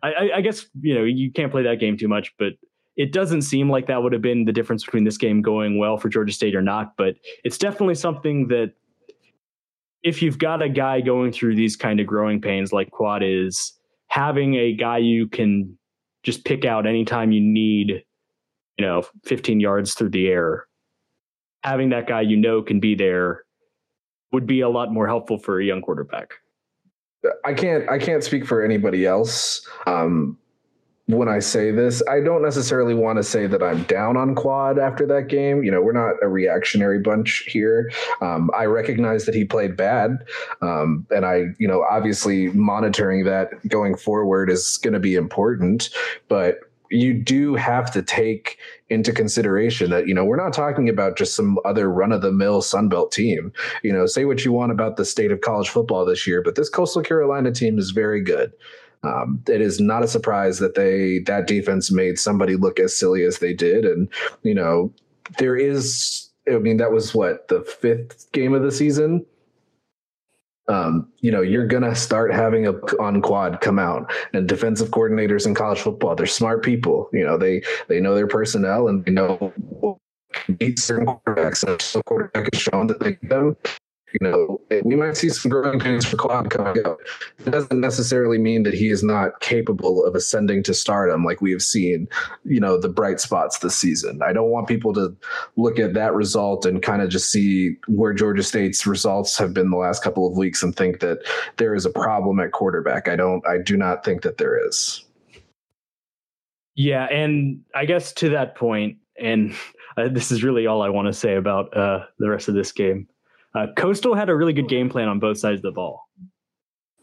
I, 0.02 0.12
I, 0.12 0.30
I 0.36 0.40
guess 0.40 0.66
you 0.80 0.94
know 0.94 1.04
you 1.04 1.32
can't 1.32 1.50
play 1.50 1.62
that 1.62 1.80
game 1.80 1.96
too 1.96 2.08
much, 2.08 2.32
but 2.38 2.52
it 2.96 3.12
doesn't 3.12 3.42
seem 3.42 3.70
like 3.70 3.86
that 3.86 4.02
would 4.02 4.12
have 4.12 4.22
been 4.22 4.44
the 4.44 4.52
difference 4.52 4.84
between 4.84 5.04
this 5.04 5.16
game 5.16 5.40
going 5.40 5.78
well 5.78 5.96
for 5.96 6.08
Georgia 6.08 6.32
State 6.32 6.54
or 6.54 6.62
not. 6.62 6.96
But 6.96 7.14
it's 7.44 7.58
definitely 7.58 7.94
something 7.94 8.48
that 8.48 8.74
if 10.02 10.22
you've 10.22 10.38
got 10.38 10.62
a 10.62 10.68
guy 10.68 11.00
going 11.00 11.32
through 11.32 11.56
these 11.56 11.76
kind 11.76 12.00
of 12.00 12.06
growing 12.06 12.40
pains 12.40 12.72
like 12.72 12.90
Quad 12.90 13.22
is, 13.22 13.72
having 14.08 14.54
a 14.54 14.72
guy 14.72 14.98
you 14.98 15.28
can 15.28 15.78
just 16.22 16.44
pick 16.44 16.64
out 16.64 16.86
anytime 16.86 17.30
you 17.32 17.40
need, 17.40 18.04
you 18.78 18.86
know, 18.86 19.04
15 19.24 19.60
yards 19.60 19.94
through 19.94 20.10
the 20.10 20.28
air, 20.28 20.66
having 21.64 21.90
that 21.90 22.06
guy 22.06 22.20
you 22.20 22.36
know 22.36 22.62
can 22.62 22.80
be 22.80 22.94
there 22.94 23.44
would 24.32 24.46
be 24.46 24.60
a 24.60 24.68
lot 24.68 24.92
more 24.92 25.06
helpful 25.06 25.38
for 25.38 25.60
a 25.60 25.64
young 25.64 25.82
quarterback. 25.82 26.34
I 27.44 27.52
can't 27.52 27.88
I 27.88 27.98
can't 27.98 28.22
speak 28.22 28.46
for 28.46 28.64
anybody 28.64 29.04
else. 29.04 29.66
Um, 29.86 30.38
when 31.06 31.26
I 31.26 31.38
say 31.38 31.70
this, 31.70 32.02
I 32.06 32.20
don't 32.20 32.42
necessarily 32.42 32.92
want 32.92 33.16
to 33.16 33.22
say 33.22 33.46
that 33.46 33.62
I'm 33.62 33.82
down 33.84 34.18
on 34.18 34.34
Quad 34.34 34.78
after 34.78 35.06
that 35.06 35.28
game. 35.28 35.64
You 35.64 35.70
know, 35.70 35.80
we're 35.80 35.92
not 35.92 36.16
a 36.22 36.28
reactionary 36.28 36.98
bunch 36.98 37.44
here. 37.48 37.90
Um, 38.20 38.50
I 38.54 38.66
recognize 38.66 39.24
that 39.24 39.34
he 39.34 39.44
played 39.44 39.74
bad, 39.74 40.18
um, 40.60 41.06
and 41.10 41.24
I, 41.24 41.46
you 41.58 41.66
know, 41.66 41.82
obviously 41.90 42.48
monitoring 42.48 43.24
that 43.24 43.66
going 43.68 43.96
forward 43.96 44.50
is 44.50 44.76
going 44.76 44.92
to 44.92 45.00
be 45.00 45.14
important. 45.14 45.88
But 46.28 46.58
you 46.90 47.14
do 47.14 47.54
have 47.54 47.90
to 47.92 48.02
take 48.02 48.58
into 48.88 49.12
consideration 49.12 49.90
that 49.90 50.08
you 50.08 50.14
know 50.14 50.24
we're 50.24 50.36
not 50.36 50.52
talking 50.52 50.88
about 50.88 51.16
just 51.16 51.34
some 51.34 51.58
other 51.64 51.90
run 51.90 52.12
of 52.12 52.22
the 52.22 52.32
mill 52.32 52.62
Sunbelt 52.62 53.12
team. 53.12 53.52
You 53.82 53.92
know, 53.92 54.06
say 54.06 54.24
what 54.24 54.44
you 54.44 54.52
want 54.52 54.72
about 54.72 54.96
the 54.96 55.04
state 55.04 55.30
of 55.30 55.40
college 55.40 55.68
football 55.68 56.04
this 56.04 56.26
year, 56.26 56.42
but 56.42 56.54
this 56.54 56.68
Coastal 56.68 57.02
Carolina 57.02 57.52
team 57.52 57.78
is 57.78 57.90
very 57.90 58.22
good. 58.22 58.52
Um, 59.04 59.42
it 59.48 59.60
is 59.60 59.78
not 59.78 60.02
a 60.02 60.08
surprise 60.08 60.58
that 60.58 60.74
they 60.74 61.20
that 61.26 61.46
defense 61.46 61.90
made 61.90 62.18
somebody 62.18 62.56
look 62.56 62.80
as 62.80 62.96
silly 62.96 63.24
as 63.24 63.38
they 63.38 63.54
did, 63.54 63.84
and 63.84 64.08
you 64.42 64.54
know 64.54 64.92
there 65.38 65.56
is. 65.56 66.24
I 66.50 66.56
mean, 66.56 66.78
that 66.78 66.92
was 66.92 67.14
what 67.14 67.48
the 67.48 67.60
fifth 67.60 68.32
game 68.32 68.54
of 68.54 68.62
the 68.62 68.72
season 68.72 69.26
um, 70.68 71.10
you 71.20 71.30
know, 71.30 71.40
you're 71.40 71.66
gonna 71.66 71.94
start 71.94 72.32
having 72.32 72.66
a 72.66 72.72
on 73.00 73.22
quad 73.22 73.60
come 73.60 73.78
out 73.78 74.12
and 74.32 74.48
defensive 74.48 74.90
coordinators 74.90 75.46
in 75.46 75.54
college 75.54 75.80
football. 75.80 76.14
They're 76.14 76.26
smart 76.26 76.62
people. 76.62 77.08
You 77.12 77.24
know, 77.24 77.38
they 77.38 77.62
they 77.88 78.00
know 78.00 78.14
their 78.14 78.26
personnel 78.26 78.88
and 78.88 79.04
they 79.04 79.12
know 79.12 79.52
beat 80.58 80.78
certain 80.78 81.06
quarterbacks. 81.06 81.62
And 81.64 81.80
if 81.80 82.04
quarterback 82.04 82.52
has 82.52 82.62
shown 82.62 82.86
that 82.88 83.00
they 83.00 83.14
can 83.14 83.56
you 84.12 84.20
know, 84.22 84.60
we 84.84 84.96
might 84.96 85.16
see 85.16 85.28
some 85.28 85.50
growing 85.50 85.78
pains 85.78 86.06
for 86.06 86.16
Quad 86.16 86.50
coming 86.50 86.84
up. 86.86 86.98
It 87.44 87.50
doesn't 87.50 87.80
necessarily 87.80 88.38
mean 88.38 88.62
that 88.62 88.72
he 88.72 88.88
is 88.88 89.02
not 89.02 89.40
capable 89.40 90.04
of 90.04 90.14
ascending 90.14 90.62
to 90.64 90.74
stardom 90.74 91.24
like 91.24 91.42
we 91.42 91.52
have 91.52 91.62
seen, 91.62 92.08
you 92.44 92.58
know, 92.58 92.80
the 92.80 92.88
bright 92.88 93.20
spots 93.20 93.58
this 93.58 93.76
season. 93.76 94.20
I 94.22 94.32
don't 94.32 94.50
want 94.50 94.66
people 94.66 94.94
to 94.94 95.14
look 95.56 95.78
at 95.78 95.94
that 95.94 96.14
result 96.14 96.64
and 96.64 96.82
kind 96.82 97.02
of 97.02 97.10
just 97.10 97.30
see 97.30 97.76
where 97.86 98.14
Georgia 98.14 98.42
State's 98.42 98.86
results 98.86 99.36
have 99.36 99.52
been 99.52 99.70
the 99.70 99.76
last 99.76 100.02
couple 100.02 100.26
of 100.26 100.36
weeks 100.36 100.62
and 100.62 100.74
think 100.74 101.00
that 101.00 101.18
there 101.58 101.74
is 101.74 101.84
a 101.84 101.90
problem 101.90 102.40
at 102.40 102.52
quarterback. 102.52 103.08
I 103.08 103.16
don't, 103.16 103.46
I 103.46 103.58
do 103.58 103.76
not 103.76 104.04
think 104.04 104.22
that 104.22 104.38
there 104.38 104.66
is. 104.66 105.04
Yeah. 106.76 107.04
And 107.06 107.62
I 107.74 107.84
guess 107.84 108.12
to 108.14 108.30
that 108.30 108.54
point, 108.54 108.96
and 109.20 109.54
this 110.10 110.30
is 110.30 110.42
really 110.42 110.66
all 110.66 110.80
I 110.80 110.88
want 110.88 111.08
to 111.08 111.12
say 111.12 111.34
about 111.34 111.76
uh, 111.76 112.06
the 112.18 112.30
rest 112.30 112.48
of 112.48 112.54
this 112.54 112.72
game 112.72 113.06
uh, 113.54 113.66
Coastal 113.76 114.14
had 114.14 114.28
a 114.28 114.34
really 114.34 114.52
good 114.52 114.68
game 114.68 114.88
plan 114.88 115.08
on 115.08 115.18
both 115.18 115.38
sides 115.38 115.58
of 115.58 115.62
the 115.62 115.72
ball. 115.72 116.08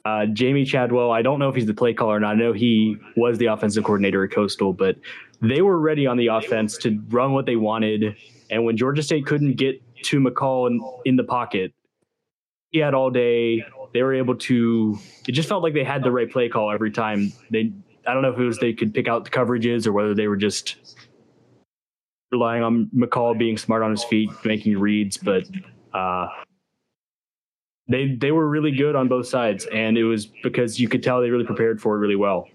Uh, 0.06 0.28
Jamey 0.28 0.68
Chadwell, 0.68 1.12
I 1.12 1.24
don't 1.24 1.40
know 1.40 1.50
if 1.50 1.56
he's 1.56 1.66
the 1.66 1.74
play 1.74 1.94
caller 1.94 2.18
or 2.18 2.20
not. 2.20 2.36
I 2.36 2.36
know 2.36 2.54
he 2.54 2.96
was 3.18 3.40
the 3.40 3.48
offensive 3.48 3.84
coordinator 3.84 4.24
at 4.24 4.32
Coastal, 4.32 4.72
but 4.72 4.98
they 5.42 5.64
were 5.64 5.80
ready 5.80 6.06
on 6.06 6.18
the 6.18 6.28
offense 6.28 6.78
to 6.80 7.02
run 7.10 7.34
what 7.34 7.48
they 7.48 7.56
wanted. 7.56 8.16
And 8.52 8.64
when 8.64 8.78
Georgia 8.78 9.02
State 9.02 9.26
couldn't 9.26 9.58
get 9.58 9.82
to 10.04 10.20
McCall 10.20 10.70
in, 10.70 10.80
in 11.06 11.16
the 11.16 11.24
pocket, 11.24 11.74
he 12.70 12.80
had 12.80 12.94
all 12.94 13.10
day. 13.10 13.66
They 13.94 14.04
were 14.04 14.14
able 14.14 14.36
to. 14.36 15.00
It 15.28 15.32
just 15.32 15.50
felt 15.50 15.64
like 15.64 15.74
they 15.74 15.84
had 15.84 16.04
the 16.04 16.12
right 16.12 16.30
play 16.30 16.50
call 16.50 16.72
every 16.72 16.92
time. 16.92 17.32
They, 17.50 17.74
I 18.06 18.14
don't 18.14 18.22
know 18.22 18.32
if 18.32 18.38
it 18.38 18.44
was 18.44 18.60
they 18.60 18.74
could 18.74 18.94
pick 18.94 19.08
out 19.08 19.24
the 19.24 19.32
coverages 19.32 19.88
or 19.88 19.94
whether 19.94 20.14
they 20.14 20.28
were 20.28 20.38
just 20.38 20.76
relying 22.32 22.62
on 22.62 22.92
McCall 22.96 23.38
being 23.38 23.58
smart 23.58 23.82
on 23.82 23.92
his 23.92 24.04
feet, 24.04 24.30
making 24.44 24.78
reads, 24.78 25.18
but 25.18 25.46
uh, 25.96 26.28
they 27.88 28.16
they 28.16 28.32
were 28.32 28.48
really 28.48 28.72
good 28.72 28.96
on 28.96 29.08
both 29.08 29.28
sides, 29.28 29.66
and 29.68 29.98
it 29.98 30.04
was 30.04 30.26
because 30.26 30.80
you 30.80 30.90
could 30.90 31.04
tell 31.04 31.22
they 31.22 31.30
really 31.30 31.46
prepared 31.46 31.82
for 31.82 31.96
it 31.96 32.00
really 32.00 32.16
well. 32.16 32.48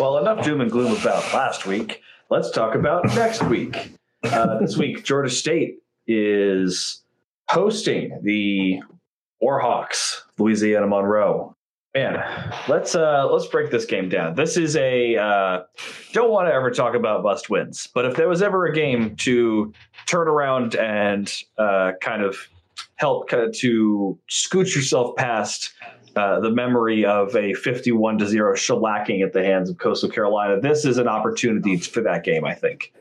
Well, 0.00 0.18
enough 0.18 0.44
doom 0.44 0.60
and 0.60 0.70
gloom 0.70 0.92
about 0.92 1.22
last 1.32 1.66
week. 1.66 2.02
Let's 2.30 2.50
talk 2.50 2.74
about 2.74 3.04
next 3.14 3.42
week. 3.44 3.92
Uh, 4.24 4.58
this 4.58 4.76
week, 4.76 5.04
Georgia 5.04 5.30
State 5.30 5.78
is 6.06 7.02
hosting 7.48 8.18
the 8.22 8.80
Warhawks, 9.42 10.22
Louisiana 10.38 10.86
Monroe. 10.86 11.54
Man, 11.94 12.22
let's 12.68 12.94
uh 12.94 13.28
let's 13.30 13.46
break 13.46 13.70
this 13.70 13.84
game 13.84 14.08
down. 14.08 14.34
This 14.34 14.56
is 14.56 14.76
a 14.76 15.16
uh 15.16 15.62
don't 16.12 16.30
want 16.30 16.48
to 16.48 16.54
ever 16.54 16.70
talk 16.70 16.94
about 16.94 17.22
must 17.22 17.50
wins, 17.50 17.86
but 17.92 18.06
if 18.06 18.16
there 18.16 18.28
was 18.28 18.40
ever 18.40 18.66
a 18.66 18.74
game 18.74 19.14
to 19.16 19.72
turn 20.06 20.26
around 20.26 20.74
and 20.74 21.30
uh 21.58 21.92
kind 22.00 22.22
of 22.22 22.48
help 22.96 23.28
kind 23.28 23.42
of 23.42 23.52
to 23.58 24.18
scoot 24.28 24.74
yourself 24.74 25.16
past 25.16 25.72
uh, 26.16 26.40
the 26.40 26.50
memory 26.50 27.04
of 27.04 27.34
a 27.34 27.54
51 27.54 28.18
to 28.18 28.26
0 28.26 28.54
shellacking 28.54 29.24
at 29.24 29.32
the 29.32 29.42
hands 29.42 29.70
of 29.70 29.78
Coastal 29.78 30.10
Carolina. 30.10 30.60
This 30.60 30.84
is 30.84 30.98
an 30.98 31.08
opportunity 31.08 31.78
for 31.78 32.02
that 32.02 32.22
game, 32.22 32.44
I 32.44 32.54
think. 32.54 32.92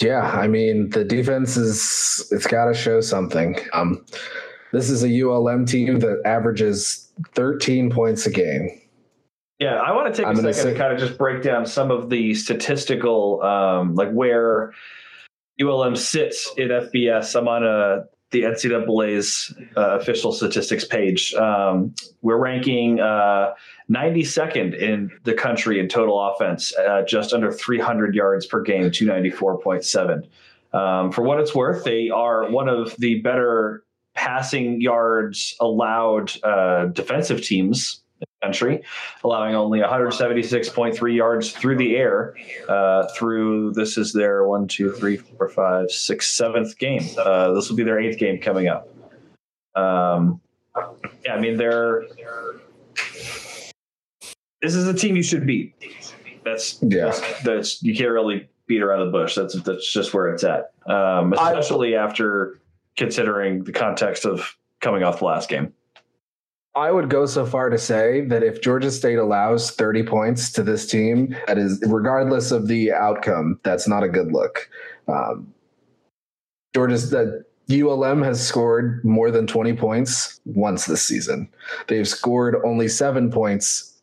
Yeah, 0.00 0.22
I 0.22 0.48
mean 0.48 0.90
the 0.90 1.04
defense 1.04 1.56
is 1.56 2.26
it's 2.32 2.46
got 2.46 2.66
to 2.66 2.74
show 2.74 3.00
something. 3.00 3.56
Um, 3.72 4.04
this 4.74 4.90
is 4.90 5.04
a 5.04 5.22
ULM 5.22 5.66
team 5.66 6.00
that 6.00 6.20
averages 6.24 7.10
13 7.32 7.90
points 7.90 8.26
a 8.26 8.30
game. 8.30 8.68
Yeah, 9.58 9.76
I 9.76 9.92
want 9.92 10.12
to 10.12 10.20
take 10.20 10.26
I'm 10.26 10.32
a 10.32 10.52
second 10.52 10.54
say- 10.54 10.72
to 10.72 10.78
kind 10.78 10.92
of 10.92 10.98
just 10.98 11.16
break 11.16 11.42
down 11.42 11.64
some 11.64 11.90
of 11.90 12.10
the 12.10 12.34
statistical, 12.34 13.40
um, 13.42 13.94
like 13.94 14.10
where 14.10 14.72
ULM 15.60 15.96
sits 15.96 16.52
in 16.56 16.68
FBS. 16.68 17.36
I'm 17.36 17.48
on 17.48 17.64
a 17.64 18.04
the 18.34 18.42
NCAA's 18.42 19.54
uh, 19.76 19.96
official 19.96 20.32
statistics 20.32 20.84
page. 20.84 21.32
Um, 21.34 21.94
we're 22.20 22.36
ranking 22.36 22.98
uh, 22.98 23.52
92nd 23.88 24.76
in 24.76 25.10
the 25.22 25.34
country 25.34 25.78
in 25.78 25.88
total 25.88 26.20
offense, 26.20 26.74
uh, 26.76 27.02
just 27.06 27.32
under 27.32 27.52
300 27.52 28.12
yards 28.12 28.44
per 28.44 28.60
game, 28.60 28.90
294.7. 28.90 30.26
Um, 30.76 31.12
for 31.12 31.22
what 31.22 31.38
it's 31.38 31.54
worth, 31.54 31.84
they 31.84 32.10
are 32.10 32.50
one 32.50 32.68
of 32.68 32.96
the 32.96 33.20
better 33.20 33.84
passing 34.14 34.80
yards 34.80 35.54
allowed 35.60 36.32
uh, 36.42 36.86
defensive 36.86 37.42
teams 37.42 38.00
in 38.20 38.26
the 38.40 38.46
country, 38.46 38.82
allowing 39.22 39.54
only 39.54 39.80
176.3 39.80 41.16
yards 41.16 41.52
through 41.52 41.76
the 41.76 41.96
air. 41.96 42.34
Uh, 42.68 43.06
through 43.16 43.72
this 43.72 43.98
is 43.98 44.12
their 44.12 44.46
one, 44.46 44.68
two, 44.68 44.92
three, 44.92 45.16
four, 45.16 45.48
five, 45.48 45.90
six, 45.90 46.32
seventh 46.32 46.78
game. 46.78 47.02
Uh, 47.18 47.52
this 47.52 47.68
will 47.68 47.76
be 47.76 47.82
their 47.82 48.00
eighth 48.00 48.18
game 48.18 48.40
coming 48.40 48.68
up. 48.68 48.88
Um, 49.74 50.40
yeah, 51.24 51.34
I 51.34 51.40
mean 51.40 51.56
they're. 51.56 52.04
This 54.62 54.74
is 54.74 54.86
a 54.86 54.94
team 54.94 55.16
you 55.16 55.22
should 55.22 55.46
beat. 55.46 55.74
That's 56.44 56.78
yeah. 56.82 57.06
That's, 57.06 57.42
that's 57.42 57.82
you 57.82 57.94
can't 57.94 58.10
really 58.10 58.48
beat 58.66 58.82
around 58.82 59.04
the 59.06 59.12
bush. 59.12 59.34
That's 59.34 59.54
that's 59.62 59.90
just 59.92 60.14
where 60.14 60.28
it's 60.28 60.44
at. 60.44 60.72
Um, 60.86 61.32
especially 61.32 61.96
I, 61.96 62.04
after 62.04 62.60
considering 62.96 63.64
the 63.64 63.72
context 63.72 64.24
of 64.24 64.56
coming 64.80 65.02
off 65.02 65.18
the 65.18 65.24
last 65.24 65.48
game. 65.48 65.72
I 66.76 66.90
would 66.90 67.08
go 67.08 67.24
so 67.26 67.46
far 67.46 67.70
to 67.70 67.78
say 67.78 68.22
that 68.22 68.42
if 68.42 68.60
Georgia 68.60 68.90
State 68.90 69.18
allows 69.18 69.70
30 69.70 70.02
points 70.02 70.50
to 70.52 70.62
this 70.62 70.86
team, 70.86 71.36
that 71.46 71.56
is, 71.56 71.80
regardless 71.86 72.50
of 72.50 72.66
the 72.66 72.92
outcome, 72.92 73.60
that's 73.62 73.86
not 73.86 74.02
a 74.02 74.08
good 74.08 74.32
look. 74.32 74.68
Um, 75.06 75.54
Georgia's 76.74 77.14
ULM 77.70 78.22
has 78.22 78.44
scored 78.44 79.04
more 79.04 79.30
than 79.30 79.46
20 79.46 79.74
points 79.74 80.40
once 80.44 80.86
this 80.86 81.02
season. 81.02 81.48
They've 81.86 82.08
scored 82.08 82.56
only 82.64 82.88
seven 82.88 83.30
points 83.30 83.93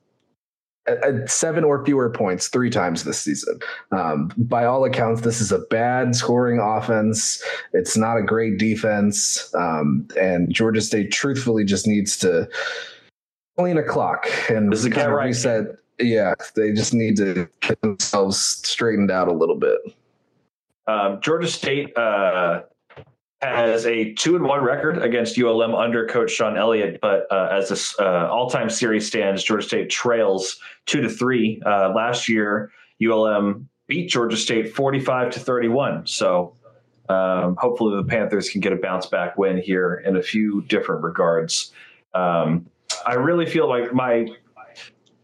seven 1.27 1.63
or 1.63 1.85
fewer 1.85 2.09
points 2.09 2.47
three 2.47 2.69
times 2.69 3.03
this 3.03 3.19
season. 3.19 3.59
Um, 3.91 4.31
by 4.37 4.65
all 4.65 4.83
accounts, 4.85 5.21
this 5.21 5.41
is 5.41 5.51
a 5.51 5.59
bad 5.59 6.15
scoring 6.15 6.59
offense. 6.59 7.43
It's 7.73 7.95
not 7.95 8.17
a 8.17 8.23
great 8.23 8.57
defense. 8.57 9.53
Um, 9.55 10.07
and 10.19 10.51
Georgia 10.53 10.81
State 10.81 11.11
truthfully 11.11 11.63
just 11.63 11.87
needs 11.87 12.17
to 12.17 12.49
clean 13.57 13.77
a 13.77 13.83
clock 13.83 14.27
and 14.49 14.71
this 14.71 14.83
is 14.83 14.93
kind 14.93 15.07
of 15.07 15.13
right. 15.13 15.25
reset. 15.25 15.75
Yeah, 15.99 16.33
they 16.55 16.71
just 16.71 16.93
need 16.93 17.15
to 17.17 17.47
get 17.59 17.79
themselves 17.81 18.39
straightened 18.39 19.11
out 19.11 19.27
a 19.27 19.33
little 19.33 19.57
bit. 19.57 19.77
Um, 20.87 21.21
Georgia 21.21 21.47
State 21.47 21.95
uh, 21.95 22.63
has 23.41 23.85
a 23.85 24.13
two 24.13 24.35
and 24.35 24.45
one 24.45 24.63
record 24.63 24.97
against 24.99 25.37
ULM 25.37 25.73
under 25.73 26.05
Coach 26.07 26.31
Shawn 26.31 26.57
Elliott, 26.57 26.99
but 27.01 27.25
uh, 27.31 27.49
as 27.51 27.69
this 27.69 27.99
uh, 27.99 28.27
all-time 28.29 28.69
series 28.69 29.07
stands, 29.07 29.43
Georgia 29.43 29.67
State 29.67 29.89
trails 29.89 30.59
two 30.85 31.01
to 31.01 31.09
three. 31.09 31.61
Uh, 31.65 31.91
last 31.93 32.29
year, 32.29 32.71
ULM 33.03 33.67
beat 33.87 34.09
Georgia 34.09 34.37
State 34.37 34.75
forty-five 34.75 35.31
to 35.31 35.39
thirty-one. 35.39 36.05
So 36.07 36.55
Um, 37.09 37.57
hopefully, 37.59 37.95
the 37.97 38.07
Panthers 38.07 38.49
can 38.49 38.61
get 38.61 38.71
a 38.71 38.77
bounce 38.77 39.05
back 39.05 39.37
win 39.37 39.57
here 39.57 40.01
in 40.05 40.15
a 40.15 40.21
few 40.21 40.61
different 40.69 41.03
regards. 41.03 41.73
Um, 42.13 42.67
I 43.05 43.15
really 43.15 43.45
feel 43.45 43.67
like 43.67 43.93
my 43.93 44.27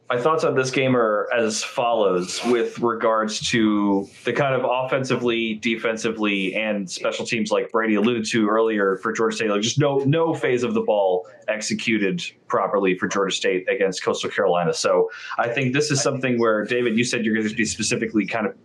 my 0.10 0.18
thoughts 0.18 0.46
on 0.46 0.56
this 0.56 0.72
game 0.72 0.96
are 0.96 1.28
as 1.36 1.64
follows 1.64 2.40
with 2.46 2.80
regards 2.80 3.42
to 3.50 4.08
the 4.24 4.32
kind 4.32 4.56
of 4.56 4.66
offensively, 4.70 5.56
defensively, 5.56 6.56
and 6.56 6.90
special 6.90 7.26
teams 7.26 7.52
like 7.52 7.72
Brady 7.72 7.96
alluded 7.96 8.26
to 8.28 8.48
earlier 8.48 8.98
for 8.98 9.12
Georgia 9.12 9.36
State. 9.36 9.50
Like 9.50 9.62
just 9.62 9.80
no 9.80 9.98
no 10.00 10.34
phase 10.34 10.64
of 10.64 10.74
the 10.74 10.82
ball 10.82 11.28
executed 11.50 12.24
properly 12.48 12.98
for 12.98 13.08
Georgia 13.08 13.36
State 13.36 13.70
against 13.70 14.02
Coastal 14.02 14.30
Carolina. 14.30 14.74
So 14.74 15.10
I 15.38 15.50
think 15.50 15.74
this 15.74 15.92
is 15.92 16.02
something 16.02 16.40
where 16.40 16.64
David, 16.64 16.98
you 16.98 17.04
said 17.04 17.26
you're 17.26 17.36
going 17.36 17.48
to 17.48 17.56
be 17.56 17.66
specifically 17.66 18.26
kind 18.26 18.48
of 18.48 18.56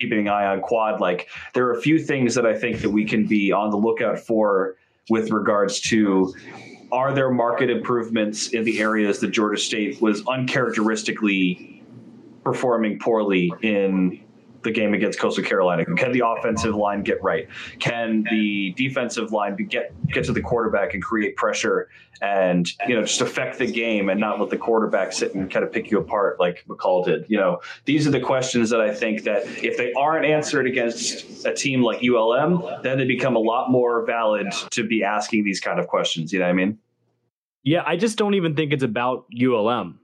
keeping 0.00 0.20
an 0.20 0.28
eye 0.28 0.46
on 0.46 0.62
quad. 0.62 0.98
Like 0.98 1.28
there 1.52 1.66
are 1.66 1.72
a 1.72 1.82
few 1.82 1.98
things 1.98 2.34
that 2.34 2.46
I 2.46 2.56
think 2.58 2.80
that 2.80 2.90
we 2.90 3.04
can 3.04 3.26
be 3.26 3.52
on 3.52 3.70
the 3.70 3.76
lookout 3.76 4.18
for 4.18 4.76
with 5.10 5.30
regards 5.30 5.80
to 5.80 6.34
are 6.92 7.12
there 7.12 7.30
market 7.30 7.70
improvements 7.70 8.48
in 8.48 8.64
the 8.64 8.80
areas 8.80 9.20
that 9.20 9.28
Georgia 9.28 9.60
State 9.60 10.00
was 10.00 10.26
uncharacteristically 10.26 11.82
performing 12.44 12.98
poorly 12.98 13.52
in 13.62 14.19
the 14.62 14.70
game 14.70 14.94
against 14.94 15.18
Coastal 15.18 15.44
Carolina? 15.44 15.84
Can 15.84 16.12
the 16.12 16.22
offensive 16.26 16.74
line 16.74 17.02
get 17.02 17.22
right? 17.22 17.48
Can 17.78 18.24
the 18.30 18.74
defensive 18.76 19.32
line 19.32 19.56
get 19.56 19.92
get 20.08 20.24
to 20.24 20.32
the 20.32 20.40
quarterback 20.40 20.94
and 20.94 21.02
create 21.02 21.36
pressure 21.36 21.88
and 22.22 22.68
you 22.86 22.94
know 22.94 23.02
just 23.02 23.20
affect 23.20 23.58
the 23.58 23.66
game 23.66 24.08
and 24.08 24.20
not 24.20 24.38
let 24.38 24.50
the 24.50 24.56
quarterback 24.56 25.12
sit 25.12 25.34
and 25.34 25.50
kind 25.50 25.64
of 25.64 25.72
pick 25.72 25.90
you 25.90 25.98
apart 25.98 26.38
like 26.38 26.64
McCall 26.68 27.04
did? 27.04 27.24
You 27.28 27.38
know, 27.38 27.60
these 27.84 28.06
are 28.06 28.10
the 28.10 28.20
questions 28.20 28.70
that 28.70 28.80
I 28.80 28.94
think 28.94 29.24
that 29.24 29.46
if 29.62 29.76
they 29.76 29.92
aren't 29.94 30.26
answered 30.26 30.66
against 30.66 31.46
a 31.46 31.54
team 31.54 31.82
like 31.82 32.02
ULM, 32.02 32.82
then 32.82 32.98
they 32.98 33.06
become 33.06 33.36
a 33.36 33.40
lot 33.40 33.70
more 33.70 34.04
valid 34.04 34.48
to 34.70 34.86
be 34.86 35.02
asking 35.02 35.44
these 35.44 35.60
kind 35.60 35.78
of 35.78 35.86
questions. 35.86 36.32
You 36.32 36.40
know 36.40 36.46
what 36.46 36.50
I 36.50 36.54
mean? 36.54 36.78
Yeah, 37.62 37.82
I 37.86 37.96
just 37.96 38.16
don't 38.16 38.34
even 38.34 38.56
think 38.56 38.72
it's 38.72 38.82
about 38.82 39.26
ULM. 39.38 40.00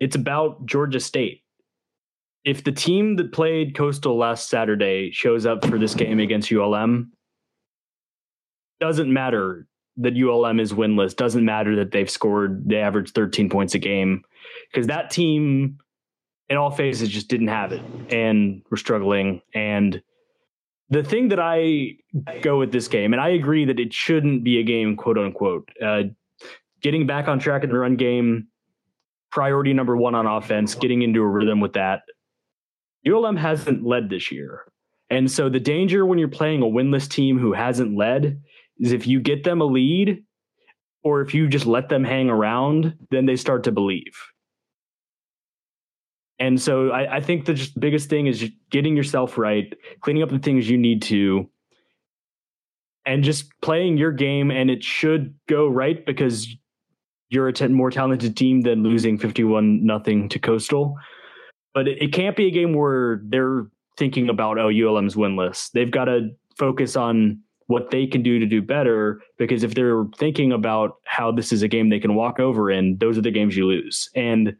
It's 0.00 0.16
about 0.16 0.64
Georgia 0.66 1.00
State 1.00 1.43
if 2.44 2.62
the 2.62 2.72
team 2.72 3.16
that 3.16 3.32
played 3.32 3.74
Coastal 3.74 4.16
last 4.16 4.50
Saturday 4.50 5.10
shows 5.10 5.46
up 5.46 5.64
for 5.66 5.78
this 5.78 5.94
game 5.94 6.20
against 6.20 6.52
ULM, 6.52 7.12
doesn't 8.80 9.12
matter 9.12 9.66
that 9.96 10.14
ULM 10.14 10.60
is 10.60 10.72
winless. 10.72 11.16
Doesn't 11.16 11.44
matter 11.44 11.76
that 11.76 11.90
they've 11.92 12.10
scored, 12.10 12.68
they 12.68 12.76
average 12.76 13.12
13 13.12 13.48
points 13.48 13.74
a 13.74 13.78
game, 13.78 14.22
because 14.70 14.88
that 14.88 15.10
team, 15.10 15.78
in 16.50 16.56
all 16.56 16.70
phases, 16.70 17.08
just 17.08 17.28
didn't 17.28 17.48
have 17.48 17.72
it 17.72 17.82
and 18.10 18.62
we're 18.70 18.76
struggling. 18.76 19.40
And 19.54 20.02
the 20.90 21.02
thing 21.02 21.28
that 21.28 21.40
I 21.40 21.96
go 22.42 22.58
with 22.58 22.72
this 22.72 22.88
game, 22.88 23.14
and 23.14 23.22
I 23.22 23.30
agree 23.30 23.64
that 23.64 23.80
it 23.80 23.94
shouldn't 23.94 24.44
be 24.44 24.58
a 24.58 24.62
game, 24.62 24.96
quote 24.96 25.16
unquote, 25.16 25.70
uh, 25.82 26.02
getting 26.82 27.06
back 27.06 27.26
on 27.28 27.38
track 27.38 27.64
in 27.64 27.70
the 27.70 27.78
run 27.78 27.96
game, 27.96 28.48
priority 29.30 29.72
number 29.72 29.96
one 29.96 30.14
on 30.14 30.26
offense, 30.26 30.74
getting 30.74 31.00
into 31.00 31.22
a 31.22 31.26
rhythm 31.26 31.60
with 31.60 31.72
that 31.72 32.02
ULM 33.06 33.36
hasn't 33.36 33.84
led 33.84 34.08
this 34.08 34.32
year. 34.32 34.64
And 35.10 35.30
so 35.30 35.48
the 35.48 35.60
danger 35.60 36.06
when 36.06 36.18
you're 36.18 36.28
playing 36.28 36.62
a 36.62 36.66
winless 36.66 37.08
team 37.08 37.38
who 37.38 37.52
hasn't 37.52 37.96
led 37.96 38.40
is 38.78 38.92
if 38.92 39.06
you 39.06 39.20
get 39.20 39.44
them 39.44 39.60
a 39.60 39.64
lead 39.64 40.24
or 41.02 41.20
if 41.20 41.34
you 41.34 41.46
just 41.48 41.66
let 41.66 41.88
them 41.88 42.02
hang 42.02 42.30
around, 42.30 42.96
then 43.10 43.26
they 43.26 43.36
start 43.36 43.64
to 43.64 43.72
believe. 43.72 44.14
And 46.38 46.60
so 46.60 46.90
I, 46.90 47.16
I 47.16 47.20
think 47.20 47.44
the 47.44 47.54
just 47.54 47.78
biggest 47.78 48.08
thing 48.08 48.26
is 48.26 48.50
getting 48.70 48.96
yourself 48.96 49.38
right, 49.38 49.72
cleaning 50.00 50.22
up 50.22 50.30
the 50.30 50.38
things 50.38 50.68
you 50.68 50.78
need 50.78 51.02
to, 51.02 51.48
and 53.06 53.22
just 53.22 53.52
playing 53.60 53.98
your 53.98 54.10
game. 54.10 54.50
And 54.50 54.70
it 54.70 54.82
should 54.82 55.34
go 55.46 55.68
right 55.68 56.04
because 56.04 56.48
you're 57.28 57.48
a 57.48 57.68
more 57.68 57.90
talented 57.90 58.36
team 58.36 58.62
than 58.62 58.82
losing 58.82 59.18
51 59.18 59.84
nothing 59.84 60.28
to 60.30 60.38
Coastal 60.38 60.96
but 61.74 61.88
it, 61.88 62.00
it 62.00 62.12
can't 62.12 62.36
be 62.36 62.46
a 62.46 62.50
game 62.50 62.72
where 62.74 63.20
they're 63.24 63.66
thinking 63.96 64.28
about 64.28 64.58
oh 64.58 64.70
ULM's 64.70 65.14
winless. 65.14 65.70
They've 65.72 65.90
got 65.90 66.06
to 66.06 66.30
focus 66.56 66.96
on 66.96 67.40
what 67.66 67.90
they 67.90 68.06
can 68.06 68.22
do 68.22 68.38
to 68.38 68.46
do 68.46 68.60
better 68.60 69.20
because 69.38 69.62
if 69.62 69.74
they're 69.74 70.04
thinking 70.16 70.52
about 70.52 70.96
how 71.04 71.32
this 71.32 71.52
is 71.52 71.62
a 71.62 71.68
game 71.68 71.88
they 71.88 72.00
can 72.00 72.14
walk 72.14 72.38
over 72.38 72.70
in, 72.70 72.96
those 72.98 73.16
are 73.16 73.22
the 73.22 73.30
games 73.30 73.56
you 73.56 73.66
lose. 73.66 74.10
And 74.14 74.56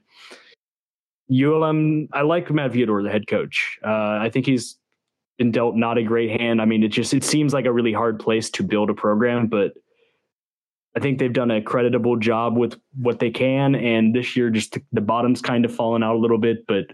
ULM, 1.30 2.08
I 2.12 2.22
like 2.22 2.50
Matt 2.50 2.72
Viator, 2.72 3.02
the 3.02 3.10
head 3.10 3.26
coach. 3.26 3.78
Uh, 3.84 4.18
I 4.20 4.30
think 4.32 4.46
he's 4.46 4.76
been 5.38 5.50
dealt 5.50 5.74
not 5.74 5.98
a 5.98 6.02
great 6.02 6.40
hand. 6.40 6.62
I 6.62 6.64
mean, 6.64 6.82
it 6.82 6.88
just 6.88 7.12
it 7.12 7.24
seems 7.24 7.52
like 7.52 7.66
a 7.66 7.72
really 7.72 7.92
hard 7.92 8.18
place 8.18 8.50
to 8.50 8.62
build 8.62 8.90
a 8.90 8.94
program, 8.94 9.48
but 9.48 9.72
I 10.96 11.00
think 11.00 11.18
they've 11.18 11.32
done 11.32 11.50
a 11.50 11.60
creditable 11.60 12.16
job 12.16 12.56
with 12.56 12.78
what 12.96 13.18
they 13.18 13.30
can. 13.30 13.74
And 13.74 14.14
this 14.14 14.36
year, 14.36 14.50
just 14.50 14.72
the, 14.72 14.82
the 14.92 15.00
bottom's 15.00 15.42
kind 15.42 15.64
of 15.64 15.74
fallen 15.74 16.02
out 16.02 16.14
a 16.14 16.18
little 16.18 16.38
bit, 16.38 16.66
but 16.68 16.84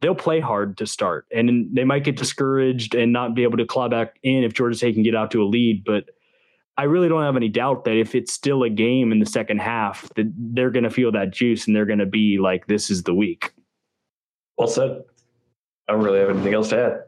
they'll 0.00 0.14
play 0.14 0.38
hard 0.38 0.76
to 0.78 0.86
start. 0.86 1.26
And 1.34 1.74
they 1.74 1.84
might 1.84 2.04
get 2.04 2.16
discouraged 2.16 2.94
and 2.94 3.12
not 3.12 3.34
be 3.34 3.42
able 3.42 3.58
to 3.58 3.66
claw 3.66 3.88
back 3.88 4.16
in 4.22 4.44
if 4.44 4.54
Georgia 4.54 4.76
State 4.76 4.94
can 4.94 5.02
get 5.02 5.16
out 5.16 5.30
to 5.32 5.42
a 5.42 5.46
lead. 5.46 5.82
But 5.84 6.04
I 6.76 6.84
really 6.84 7.08
don't 7.08 7.22
have 7.22 7.36
any 7.36 7.48
doubt 7.48 7.84
that 7.84 7.96
if 7.96 8.14
it's 8.14 8.32
still 8.32 8.62
a 8.62 8.70
game 8.70 9.12
in 9.12 9.18
the 9.18 9.26
second 9.26 9.60
half, 9.60 10.08
that 10.14 10.32
they're 10.36 10.70
going 10.70 10.84
to 10.84 10.90
feel 10.90 11.10
that 11.12 11.30
juice 11.30 11.66
and 11.66 11.74
they're 11.74 11.86
going 11.86 11.98
to 11.98 12.06
be 12.06 12.38
like, 12.38 12.66
this 12.66 12.90
is 12.90 13.02
the 13.02 13.14
week. 13.14 13.52
Well 14.58 14.68
said. 14.68 15.02
I 15.88 15.92
don't 15.92 16.02
really 16.02 16.20
have 16.20 16.30
anything 16.30 16.54
else 16.54 16.70
to 16.70 16.78
add. 16.78 17.02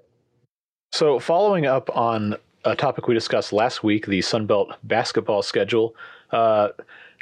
So, 0.92 1.18
following 1.18 1.66
up 1.66 1.94
on 1.96 2.36
a 2.64 2.74
topic 2.76 3.06
we 3.06 3.14
discussed 3.14 3.52
last 3.52 3.82
week, 3.82 4.06
the 4.06 4.20
Sunbelt 4.20 4.72
basketball 4.82 5.42
schedule. 5.42 5.94
Uh, 6.30 6.68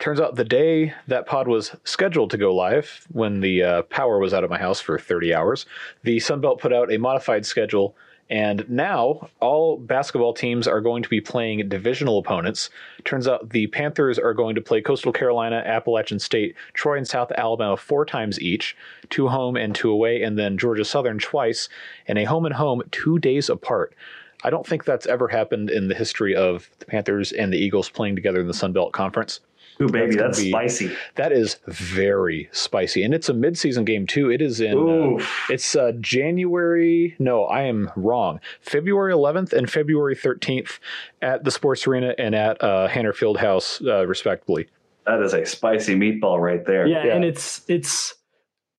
turns 0.00 0.20
out 0.20 0.36
the 0.36 0.44
day 0.44 0.94
that 1.08 1.26
pod 1.26 1.48
was 1.48 1.74
scheduled 1.84 2.30
to 2.30 2.38
go 2.38 2.54
live, 2.54 3.06
when 3.12 3.40
the 3.40 3.62
uh, 3.62 3.82
power 3.82 4.18
was 4.18 4.34
out 4.34 4.44
of 4.44 4.50
my 4.50 4.58
house 4.58 4.80
for 4.80 4.98
30 4.98 5.34
hours, 5.34 5.66
the 6.02 6.16
Sunbelt 6.18 6.60
put 6.60 6.72
out 6.72 6.92
a 6.92 6.98
modified 6.98 7.46
schedule. 7.46 7.96
And 8.30 8.68
now 8.70 9.28
all 9.40 9.76
basketball 9.76 10.32
teams 10.32 10.66
are 10.66 10.80
going 10.80 11.02
to 11.02 11.10
be 11.10 11.20
playing 11.20 11.68
divisional 11.68 12.18
opponents. 12.18 12.70
Turns 13.04 13.28
out 13.28 13.50
the 13.50 13.66
Panthers 13.66 14.18
are 14.18 14.32
going 14.32 14.54
to 14.54 14.62
play 14.62 14.80
Coastal 14.80 15.12
Carolina, 15.12 15.56
Appalachian 15.56 16.18
State, 16.18 16.54
Troy, 16.72 16.96
and 16.96 17.06
South 17.06 17.30
Alabama 17.32 17.76
four 17.76 18.06
times 18.06 18.40
each, 18.40 18.76
two 19.10 19.28
home 19.28 19.56
and 19.56 19.74
two 19.74 19.90
away, 19.90 20.22
and 20.22 20.38
then 20.38 20.56
Georgia 20.56 20.86
Southern 20.86 21.18
twice, 21.18 21.68
and 22.08 22.18
a 22.18 22.24
home 22.24 22.46
and 22.46 22.54
home 22.54 22.82
two 22.90 23.18
days 23.18 23.50
apart. 23.50 23.94
I 24.44 24.50
don't 24.50 24.66
think 24.66 24.84
that's 24.84 25.06
ever 25.06 25.28
happened 25.28 25.70
in 25.70 25.88
the 25.88 25.94
history 25.94 26.36
of 26.36 26.68
the 26.78 26.86
Panthers 26.86 27.32
and 27.32 27.52
the 27.52 27.56
Eagles 27.56 27.88
playing 27.88 28.14
together 28.14 28.40
in 28.40 28.46
the 28.46 28.54
Sun 28.54 28.74
Belt 28.74 28.92
Conference. 28.92 29.40
Ooh, 29.80 29.88
baby, 29.88 30.14
that's, 30.14 30.36
that's 30.36 30.40
be, 30.40 30.50
spicy. 30.50 30.96
That 31.16 31.32
is 31.32 31.56
very 31.66 32.48
spicy, 32.52 33.02
and 33.02 33.12
it's 33.12 33.28
a 33.28 33.32
midseason 33.32 33.84
game 33.84 34.06
too. 34.06 34.30
It 34.30 34.40
is 34.40 34.60
in. 34.60 34.78
Uh, 34.78 35.24
it's 35.50 35.74
uh, 35.74 35.92
January. 35.98 37.16
No, 37.18 37.46
I 37.46 37.62
am 37.62 37.90
wrong. 37.96 38.38
February 38.60 39.12
11th 39.12 39.52
and 39.52 39.68
February 39.68 40.14
13th 40.14 40.78
at 41.22 41.42
the 41.42 41.50
Sports 41.50 41.86
Arena 41.88 42.14
and 42.18 42.36
at 42.36 42.62
uh, 42.62 42.86
Hanner 42.86 43.12
Fieldhouse, 43.12 43.84
uh, 43.84 44.06
respectively. 44.06 44.68
That 45.06 45.20
is 45.22 45.34
a 45.34 45.44
spicy 45.44 45.96
meatball 45.96 46.40
right 46.40 46.64
there. 46.64 46.86
Yeah, 46.86 47.06
yeah. 47.06 47.14
and 47.16 47.24
it's 47.24 47.62
it's 47.68 48.14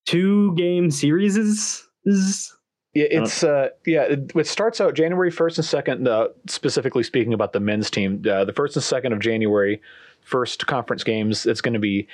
two 0.05 0.55
game 0.55 0.91
series. 0.91 1.37
It's 2.95 3.43
uh, 3.43 3.69
yeah. 3.85 4.03
It, 4.03 4.31
it, 4.35 4.47
starts 4.47 4.79
out 4.79 4.93
January 4.93 5.29
first 5.29 5.57
and 5.57 5.65
second. 5.65 6.07
Uh, 6.07 6.29
specifically 6.47 7.03
speaking 7.03 7.33
about 7.33 7.51
the 7.51 7.59
men's 7.59 7.91
team, 7.91 8.23
uh, 8.29 8.45
the 8.45 8.53
first 8.53 8.75
and 8.77 8.83
second 8.83 9.11
of 9.11 9.19
January, 9.19 9.81
first 10.21 10.65
conference 10.65 11.03
games. 11.03 11.45
It's 11.45 11.59
going 11.59 11.73
to 11.73 11.79
be 11.79 12.07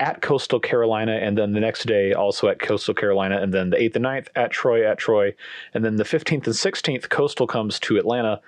at 0.00 0.22
Coastal 0.22 0.58
Carolina, 0.58 1.12
and 1.12 1.38
then 1.38 1.52
the 1.52 1.60
next 1.60 1.86
day 1.86 2.12
also 2.12 2.48
at 2.48 2.58
Coastal 2.58 2.94
Carolina, 2.94 3.40
and 3.40 3.54
then 3.54 3.70
the 3.70 3.80
eighth 3.80 3.94
and 3.94 4.04
9th 4.04 4.26
at 4.34 4.50
Troy 4.50 4.84
at 4.84 4.98
Troy, 4.98 5.34
and 5.72 5.84
then 5.84 5.96
the 5.96 6.04
fifteenth 6.04 6.46
and 6.46 6.56
sixteenth 6.56 7.08
Coastal 7.08 7.46
comes 7.46 7.78
to 7.80 7.96
Atlanta 7.96 8.40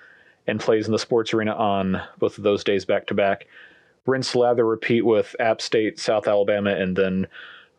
and 0.45 0.59
plays 0.59 0.87
in 0.87 0.91
the 0.91 0.99
Sports 0.99 1.33
Arena 1.33 1.53
on 1.53 2.01
both 2.19 2.37
of 2.37 2.43
those 2.43 2.65
days 2.65 2.83
back 2.83 3.07
to 3.07 3.13
back. 3.13 3.47
Rinse, 4.05 4.35
lather, 4.35 4.65
repeat 4.65 5.05
with 5.05 5.35
App 5.39 5.61
State, 5.61 5.99
South 5.99 6.27
Alabama, 6.27 6.71
and 6.71 6.97
then 6.97 7.27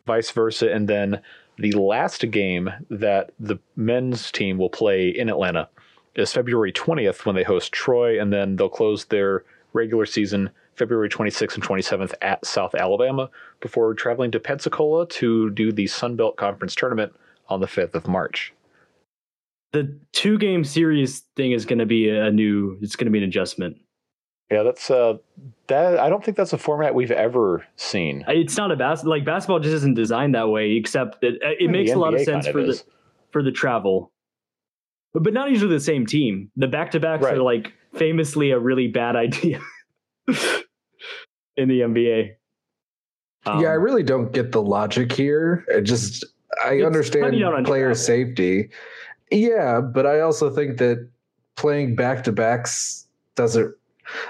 vice 0.07 0.31
versa, 0.31 0.73
and 0.73 0.89
then 0.89 1.21
the 1.59 1.73
last 1.73 2.31
game 2.31 2.71
that 2.91 3.33
the 3.41 3.59
men's 3.77 4.31
team 4.31 4.59
will 4.59 4.71
play 4.71 5.09
in 5.09 5.29
Atlanta 5.29 5.69
is 6.15 6.33
February 6.33 6.73
20th 6.73 7.27
when 7.27 7.35
they 7.35 7.43
host 7.43 7.73
Troy, 7.73 8.21
and 8.21 8.33
then 8.33 8.57
they'll 8.57 8.69
close 8.69 9.07
their 9.07 9.45
regular 9.73 10.07
season 10.07 10.51
February 10.77 11.09
26th 11.09 11.55
and 11.55 11.65
27th 11.65 12.15
at 12.23 12.45
South 12.47 12.75
Alabama 12.75 13.29
before 13.61 13.93
traveling 13.95 14.31
to 14.31 14.41
Pensacola 14.41 15.07
to 15.09 15.51
do 15.51 15.73
the 15.73 15.87
Sun 15.89 16.17
Belt 16.17 16.37
Conference 16.37 16.75
tournament 16.75 17.13
on 17.49 17.61
the 17.61 17.67
5th 17.67 17.95
of 17.95 18.07
March. 18.07 18.53
The 19.73 19.99
two 20.13 20.39
game 20.39 20.65
series 20.65 21.21
thing 21.37 21.53
is 21.53 21.67
going 21.67 21.81
to 21.81 21.87
be 21.87 22.09
a 22.09 22.31
new, 22.31 22.79
it's 22.81 22.97
going 22.97 23.07
to 23.07 23.11
be 23.11 23.19
an 23.19 23.25
adjustment. 23.25 23.77
Yeah, 24.51 24.63
that's 24.63 24.91
uh 24.91 25.19
that 25.67 25.99
I 25.99 26.09
don't 26.09 26.25
think 26.25 26.37
that's 26.37 26.53
a 26.55 26.59
format 26.59 26.95
we've 26.95 27.11
ever 27.11 27.67
seen. 27.77 28.25
It's 28.29 28.57
not 28.57 28.71
a 28.73 28.77
bas 28.77 29.05
like 29.05 29.25
basketball 29.25 29.61
just 29.61 29.75
isn't 29.75 29.95
designed 29.95 30.35
that 30.35 30.49
way 30.49 30.73
except 30.73 31.21
that 31.21 31.35
uh, 31.45 31.51
it 31.59 31.71
makes 31.71 31.91
a 31.93 31.97
lot 31.99 32.15
of 32.15 32.21
sense 32.23 32.47
for 32.49 32.63
the 32.63 32.83
for 33.31 33.43
the 33.43 33.53
travel. 33.53 34.11
but, 35.13 35.23
but 35.23 35.35
not 35.35 35.51
usually 35.51 35.73
the 35.75 35.81
same 35.81 36.07
team. 36.07 36.51
The 36.57 36.67
back 36.67 36.93
to 36.93 37.01
backs 37.01 37.25
Right. 37.25 37.35
are 37.37 37.43
like 37.43 37.75
famously 37.95 38.51
a 38.53 38.59
really 38.59 38.89
bad 38.89 39.17
idea 39.25 39.61
in 41.57 41.69
the 41.69 41.81
NBA. 41.81 42.31
Um, 43.47 43.61
yeah, 43.63 43.69
I 43.69 43.75
really 43.75 44.03
don't 44.03 44.33
get 44.33 44.53
the 44.53 44.63
logic 44.63 45.13
here. 45.13 45.65
It 45.69 45.83
just 45.83 46.25
I 46.65 46.81
understand 46.83 47.25
cutting 47.27 47.41
down 47.41 47.55
on 47.55 47.65
player 47.65 47.89
travel. 47.89 47.95
safety. 48.03 48.71
Yeah, 49.31 49.81
but 49.83 50.07
I 50.07 50.21
also 50.21 50.49
think 50.51 50.79
that 50.79 51.07
playing 51.57 51.97
back 51.97 52.25
to 52.25 52.33
backs 52.33 53.07
doesn't 53.37 53.75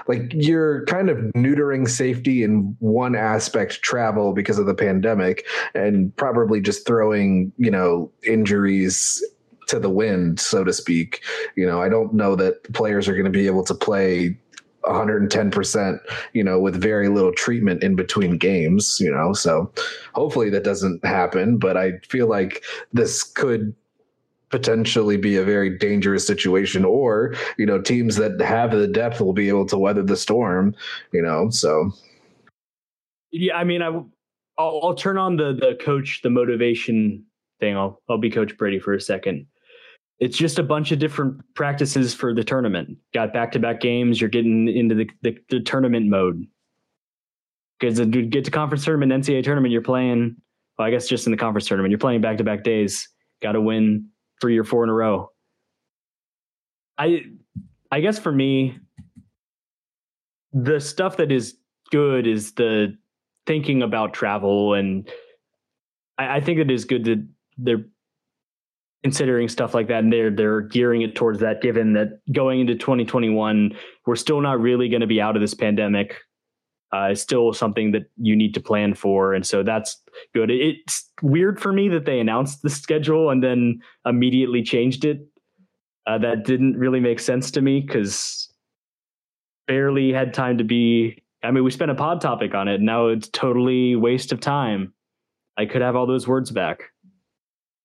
like 0.07 0.31
you're 0.33 0.85
kind 0.85 1.09
of 1.09 1.17
neutering 1.35 1.87
safety 1.87 2.43
in 2.43 2.75
one 2.79 3.15
aspect 3.15 3.81
travel 3.81 4.33
because 4.33 4.59
of 4.59 4.65
the 4.65 4.73
pandemic 4.73 5.45
and 5.73 6.15
probably 6.15 6.61
just 6.61 6.85
throwing, 6.85 7.51
you 7.57 7.71
know, 7.71 8.11
injuries 8.25 9.23
to 9.67 9.79
the 9.79 9.89
wind, 9.89 10.39
so 10.39 10.63
to 10.63 10.73
speak. 10.73 11.23
You 11.55 11.65
know, 11.65 11.81
I 11.81 11.89
don't 11.89 12.13
know 12.13 12.35
that 12.35 12.63
players 12.73 13.07
are 13.07 13.13
going 13.13 13.25
to 13.25 13.31
be 13.31 13.45
able 13.45 13.63
to 13.65 13.75
play 13.75 14.37
110%, 14.85 15.99
you 16.33 16.43
know, 16.43 16.59
with 16.59 16.81
very 16.81 17.09
little 17.09 17.33
treatment 17.33 17.83
in 17.83 17.95
between 17.95 18.37
games, 18.37 18.97
you 18.99 19.11
know. 19.11 19.33
So 19.33 19.71
hopefully 20.13 20.49
that 20.49 20.63
doesn't 20.63 21.05
happen, 21.05 21.57
but 21.57 21.77
I 21.77 21.99
feel 22.07 22.27
like 22.27 22.63
this 22.93 23.23
could 23.23 23.75
potentially 24.49 25.17
be 25.17 25.37
a 25.37 25.43
very 25.43 25.77
dangerous 25.77 26.25
situation 26.25 26.83
or, 26.85 27.35
you 27.57 27.65
know, 27.65 27.81
teams 27.81 28.15
that 28.15 28.39
have 28.41 28.71
the 28.71 28.87
depth 28.87 29.21
will 29.21 29.33
be 29.33 29.47
able 29.47 29.65
to 29.67 29.77
weather 29.77 30.03
the 30.03 30.17
storm, 30.17 30.75
you 31.11 31.21
know. 31.21 31.49
So 31.49 31.91
Yeah, 33.31 33.55
I 33.55 33.63
mean, 33.63 33.81
I 33.81 33.87
I'll, 34.57 34.79
I'll 34.83 34.95
turn 34.95 35.17
on 35.17 35.37
the 35.37 35.53
the 35.53 35.77
coach 35.83 36.21
the 36.23 36.29
motivation 36.29 37.25
thing. 37.59 37.77
I'll 37.77 38.01
I'll 38.09 38.17
be 38.17 38.29
Coach 38.29 38.57
Brady 38.57 38.79
for 38.79 38.93
a 38.93 39.01
second. 39.01 39.45
It's 40.19 40.37
just 40.37 40.59
a 40.59 40.63
bunch 40.63 40.91
of 40.91 40.99
different 40.99 41.41
practices 41.55 42.13
for 42.13 42.33
the 42.33 42.43
tournament. 42.43 42.97
Got 43.13 43.31
back 43.31 43.53
to 43.53 43.59
back 43.59 43.79
games. 43.79 44.19
You're 44.19 44.29
getting 44.29 44.67
into 44.67 44.93
the, 44.93 45.09
the, 45.21 45.37
the 45.49 45.61
tournament 45.61 46.07
mode. 46.07 46.45
Because 47.79 47.99
to 47.99 48.05
get 48.05 48.43
to 48.43 48.51
conference 48.51 48.83
tournament, 48.83 49.13
NCAA 49.13 49.45
tournament, 49.45 49.71
you're 49.71 49.81
playing. 49.81 50.35
Well, 50.77 50.89
I 50.89 50.91
guess 50.91 51.07
just 51.07 51.25
in 51.25 51.31
the 51.31 51.37
conference 51.37 51.67
tournament, 51.67 51.91
you're 51.91 51.99
playing 51.99 52.19
back 52.19 52.37
to 52.39 52.43
back 52.43 52.65
days. 52.65 53.07
Got 53.41 53.53
to 53.53 53.61
win 53.61 54.09
three 54.41 54.57
or 54.57 54.63
four 54.63 54.83
in 54.83 54.89
a 54.89 54.93
row. 54.93 55.31
I 56.97 57.23
I 57.91 58.01
guess 58.01 58.19
for 58.19 58.31
me, 58.31 58.77
the 60.53 60.79
stuff 60.79 61.17
that 61.17 61.31
is 61.31 61.55
good 61.91 62.27
is 62.27 62.53
the 62.53 62.97
thinking 63.45 63.81
about 63.81 64.13
travel 64.13 64.73
and 64.75 65.09
I, 66.17 66.37
I 66.37 66.41
think 66.41 66.59
it 66.59 66.69
is 66.69 66.85
good 66.85 67.05
that 67.05 67.27
they're 67.57 67.85
considering 69.03 69.47
stuff 69.47 69.73
like 69.73 69.87
that 69.87 70.03
and 70.03 70.11
they're 70.11 70.29
they're 70.29 70.61
gearing 70.61 71.01
it 71.01 71.15
towards 71.15 71.39
that 71.39 71.61
given 71.61 71.93
that 71.93 72.19
going 72.31 72.59
into 72.59 72.75
2021 72.75 73.75
we're 74.05 74.15
still 74.15 74.41
not 74.41 74.59
really 74.59 74.89
going 74.89 75.01
to 75.01 75.07
be 75.07 75.21
out 75.21 75.35
of 75.35 75.41
this 75.41 75.53
pandemic 75.53 76.17
uh, 76.91 77.09
it's 77.11 77.21
still 77.21 77.53
something 77.53 77.91
that 77.91 78.09
you 78.17 78.35
need 78.35 78.53
to 78.53 78.59
plan 78.59 78.93
for 78.93 79.33
and 79.33 79.45
so 79.45 79.63
that's 79.63 80.01
good 80.33 80.49
it's 80.49 81.09
weird 81.21 81.59
for 81.59 81.71
me 81.71 81.87
that 81.89 82.05
they 82.05 82.19
announced 82.19 82.61
the 82.61 82.69
schedule 82.69 83.29
and 83.29 83.43
then 83.43 83.79
immediately 84.05 84.63
changed 84.63 85.05
it 85.05 85.25
uh, 86.07 86.17
that 86.17 86.45
didn't 86.45 86.77
really 86.77 86.99
make 86.99 87.19
sense 87.19 87.51
to 87.51 87.61
me 87.61 87.81
because 87.81 88.51
barely 89.67 90.11
had 90.11 90.33
time 90.33 90.57
to 90.57 90.63
be 90.63 91.21
I 91.43 91.51
mean, 91.51 91.63
we 91.63 91.71
spent 91.71 91.91
a 91.91 91.95
pod 91.95 92.21
topic 92.21 92.53
on 92.53 92.67
it. 92.67 92.81
Now 92.81 93.07
it's 93.07 93.29
totally 93.29 93.95
waste 93.95 94.31
of 94.31 94.39
time. 94.39 94.93
I 95.57 95.65
could 95.65 95.81
have 95.81 95.95
all 95.95 96.05
those 96.05 96.27
words 96.27 96.51
back. 96.51 96.83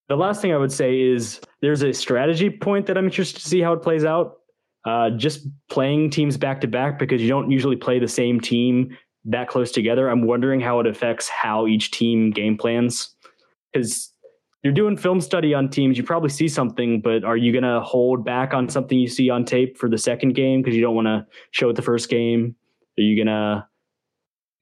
The 0.09 0.17
last 0.17 0.43
thing 0.43 0.53
I 0.53 0.57
would 0.57 0.73
say 0.73 1.01
is 1.01 1.41
there's 1.63 1.83
a 1.83 1.93
strategy 1.93 2.51
point 2.51 2.87
that 2.87 2.99
I'm 2.99 3.07
interested 3.07 3.41
to 3.41 3.49
see 3.49 3.61
how 3.61 3.73
it 3.73 3.83
plays 3.83 4.05
out. 4.05 4.39
Uh, 4.85 5.11
just 5.11 5.47
playing 5.71 6.11
teams 6.11 6.37
back 6.37 6.61
to 6.61 6.67
back 6.67 6.99
because 6.99 7.23
you 7.23 7.29
don't 7.29 7.51
usually 7.51 7.77
play 7.77 7.99
the 7.99 8.09
same 8.09 8.41
team 8.41 8.97
that 9.25 9.49
close 9.49 9.73
together. 9.73 10.09
I'm 10.09 10.27
wondering 10.27 10.61
how 10.61 10.81
it 10.81 10.87
affects 10.87 11.29
how 11.29 11.67
each 11.67 11.91
team 11.91 12.31
game 12.31 12.59
plans. 12.59 13.15
Because 13.73 14.13
you're 14.63 14.75
doing 14.75 14.97
film 14.97 15.21
study 15.21 15.55
on 15.55 15.71
teams, 15.71 15.97
you 15.97 16.05
probably 16.05 16.29
see 16.29 16.49
something, 16.49 17.01
but 17.01 17.25
are 17.25 17.37
you 17.37 17.51
going 17.51 17.65
to 17.65 17.81
hold 17.81 18.25
back 18.25 18.53
on 18.53 18.69
something 18.69 18.99
you 18.99 19.09
see 19.09 19.31
on 19.31 19.45
tape 19.45 19.79
for 19.79 19.89
the 19.89 19.99
second 19.99 20.35
game 20.35 20.61
because 20.61 20.77
you 20.77 20.83
don't 20.83 20.95
want 20.95 21.07
to 21.07 21.27
show 21.53 21.71
it 21.71 21.77
the 21.77 21.83
first 21.83 22.11
game? 22.11 22.55
Are 22.99 23.03
you 23.03 23.23
gonna 23.23 23.69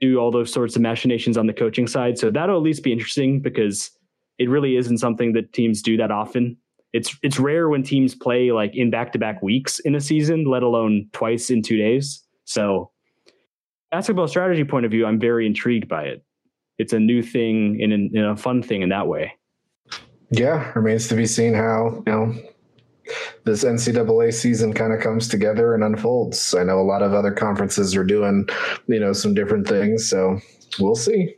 do 0.00 0.18
all 0.18 0.30
those 0.30 0.52
sorts 0.52 0.74
of 0.76 0.82
machinations 0.82 1.36
on 1.36 1.46
the 1.46 1.52
coaching 1.52 1.86
side? 1.86 2.18
So 2.18 2.30
that'll 2.30 2.56
at 2.56 2.62
least 2.62 2.82
be 2.82 2.92
interesting 2.92 3.40
because 3.40 3.90
it 4.38 4.48
really 4.48 4.76
isn't 4.76 4.98
something 4.98 5.32
that 5.34 5.52
teams 5.52 5.82
do 5.82 5.96
that 5.98 6.10
often. 6.10 6.56
It's 6.92 7.16
it's 7.22 7.38
rare 7.38 7.68
when 7.68 7.82
teams 7.82 8.14
play 8.14 8.52
like 8.52 8.72
in 8.74 8.90
back 8.90 9.12
to 9.12 9.18
back 9.18 9.42
weeks 9.42 9.78
in 9.80 9.94
a 9.94 10.00
season, 10.00 10.44
let 10.44 10.62
alone 10.62 11.08
twice 11.12 11.50
in 11.50 11.62
two 11.62 11.76
days. 11.76 12.22
So 12.44 12.90
basketball 13.90 14.28
strategy 14.28 14.64
point 14.64 14.84
of 14.84 14.90
view, 14.90 15.06
I'm 15.06 15.18
very 15.20 15.46
intrigued 15.46 15.88
by 15.88 16.04
it. 16.04 16.24
It's 16.78 16.92
a 16.92 16.98
new 17.00 17.22
thing 17.22 17.78
and 17.82 17.92
in 17.92 18.24
a 18.24 18.36
fun 18.36 18.62
thing 18.62 18.82
in 18.82 18.88
that 18.90 19.06
way. 19.06 19.32
yeah, 20.30 20.72
remains 20.74 21.08
to 21.08 21.14
be 21.14 21.26
seen 21.26 21.54
how, 21.54 22.02
you 22.06 22.12
know, 22.12 22.34
this 23.44 23.64
NCAA 23.64 24.32
season 24.32 24.72
kind 24.72 24.92
of 24.92 25.00
comes 25.00 25.28
together 25.28 25.74
and 25.74 25.84
unfolds. 25.84 26.54
I 26.54 26.64
know 26.64 26.80
a 26.80 26.82
lot 26.82 27.02
of 27.02 27.12
other 27.12 27.32
conferences 27.32 27.94
are 27.94 28.04
doing, 28.04 28.48
you 28.86 28.98
know, 28.98 29.12
some 29.12 29.34
different 29.34 29.68
things. 29.68 30.08
So 30.08 30.38
we'll 30.78 30.94
see. 30.94 31.34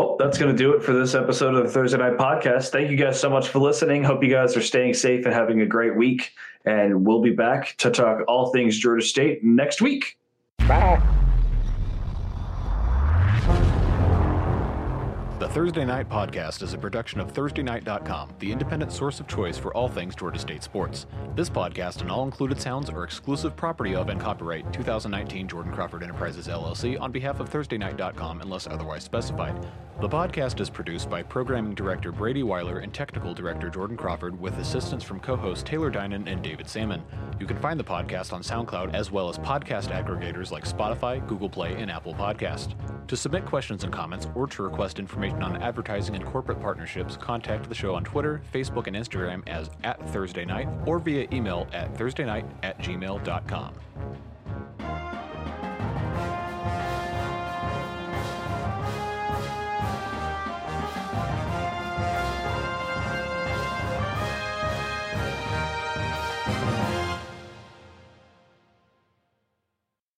Well, 0.00 0.16
that's 0.16 0.38
going 0.38 0.50
to 0.50 0.56
do 0.56 0.72
it 0.72 0.82
for 0.82 0.94
this 0.94 1.14
episode 1.14 1.54
of 1.54 1.62
the 1.62 1.70
Thursday 1.70 1.98
Night 1.98 2.16
Podcast. 2.16 2.70
Thank 2.70 2.90
you 2.90 2.96
guys 2.96 3.20
so 3.20 3.28
much 3.28 3.48
for 3.48 3.58
listening. 3.58 4.02
Hope 4.02 4.24
you 4.24 4.30
guys 4.30 4.56
are 4.56 4.62
staying 4.62 4.94
safe 4.94 5.26
and 5.26 5.34
having 5.34 5.60
a 5.60 5.66
great 5.66 5.94
week. 5.94 6.32
And 6.64 7.06
we'll 7.06 7.20
be 7.20 7.32
back 7.32 7.76
to 7.78 7.90
talk 7.90 8.22
all 8.26 8.50
things 8.50 8.78
Georgia 8.78 9.04
State 9.04 9.44
next 9.44 9.82
week. 9.82 10.16
Bye. 10.60 11.19
Thursday 15.50 15.84
Night 15.84 16.08
Podcast 16.08 16.62
is 16.62 16.74
a 16.74 16.78
production 16.78 17.18
of 17.18 17.32
ThursdayNight.com, 17.32 18.34
the 18.38 18.52
independent 18.52 18.92
source 18.92 19.18
of 19.18 19.26
choice 19.26 19.58
for 19.58 19.74
all 19.74 19.88
things 19.88 20.14
Georgia 20.14 20.38
State 20.38 20.62
sports. 20.62 21.06
This 21.34 21.50
podcast 21.50 22.02
and 22.02 22.10
all 22.10 22.22
included 22.22 22.60
sounds 22.60 22.88
are 22.88 23.02
exclusive 23.02 23.56
property 23.56 23.96
of 23.96 24.10
and 24.10 24.20
copyright 24.20 24.72
2019 24.72 25.48
Jordan 25.48 25.72
Crawford 25.72 26.04
Enterprises 26.04 26.46
LLC 26.46 27.00
on 27.00 27.10
behalf 27.10 27.40
of 27.40 27.50
ThursdayNight.com 27.50 28.42
unless 28.42 28.68
otherwise 28.68 29.02
specified. 29.02 29.66
The 30.00 30.08
podcast 30.08 30.60
is 30.60 30.70
produced 30.70 31.10
by 31.10 31.22
Programming 31.24 31.74
Director 31.74 32.12
Brady 32.12 32.44
Weiler 32.44 32.78
and 32.78 32.94
Technical 32.94 33.34
Director 33.34 33.68
Jordan 33.68 33.96
Crawford 33.96 34.40
with 34.40 34.56
assistance 34.58 35.02
from 35.02 35.18
co-hosts 35.18 35.64
Taylor 35.64 35.90
Dinan 35.90 36.28
and 36.28 36.42
David 36.42 36.68
Salmon. 36.68 37.02
You 37.40 37.46
can 37.46 37.58
find 37.58 37.78
the 37.78 37.84
podcast 37.84 38.32
on 38.32 38.42
SoundCloud 38.42 38.94
as 38.94 39.10
well 39.10 39.28
as 39.28 39.36
podcast 39.36 39.88
aggregators 39.88 40.52
like 40.52 40.64
Spotify, 40.64 41.26
Google 41.26 41.50
Play, 41.50 41.74
and 41.74 41.90
Apple 41.90 42.14
Podcast. 42.14 42.74
To 43.08 43.16
submit 43.16 43.44
questions 43.44 43.82
and 43.82 43.92
comments 43.92 44.28
or 44.34 44.46
to 44.46 44.62
request 44.62 44.98
information 44.98 45.39
on 45.42 45.56
advertising 45.62 46.14
and 46.14 46.24
corporate 46.24 46.60
partnerships, 46.60 47.16
contact 47.16 47.68
the 47.68 47.74
show 47.74 47.94
on 47.94 48.04
Twitter, 48.04 48.40
Facebook, 48.52 48.86
and 48.86 48.96
Instagram 48.96 49.46
as 49.48 49.70
at 49.84 50.00
Thursday 50.10 50.44
Night 50.44 50.68
or 50.86 50.98
via 50.98 51.26
email 51.32 51.66
at 51.72 51.94
thursdaynight 51.94 52.46
at 52.62 52.78
gmail.com. 52.78 53.74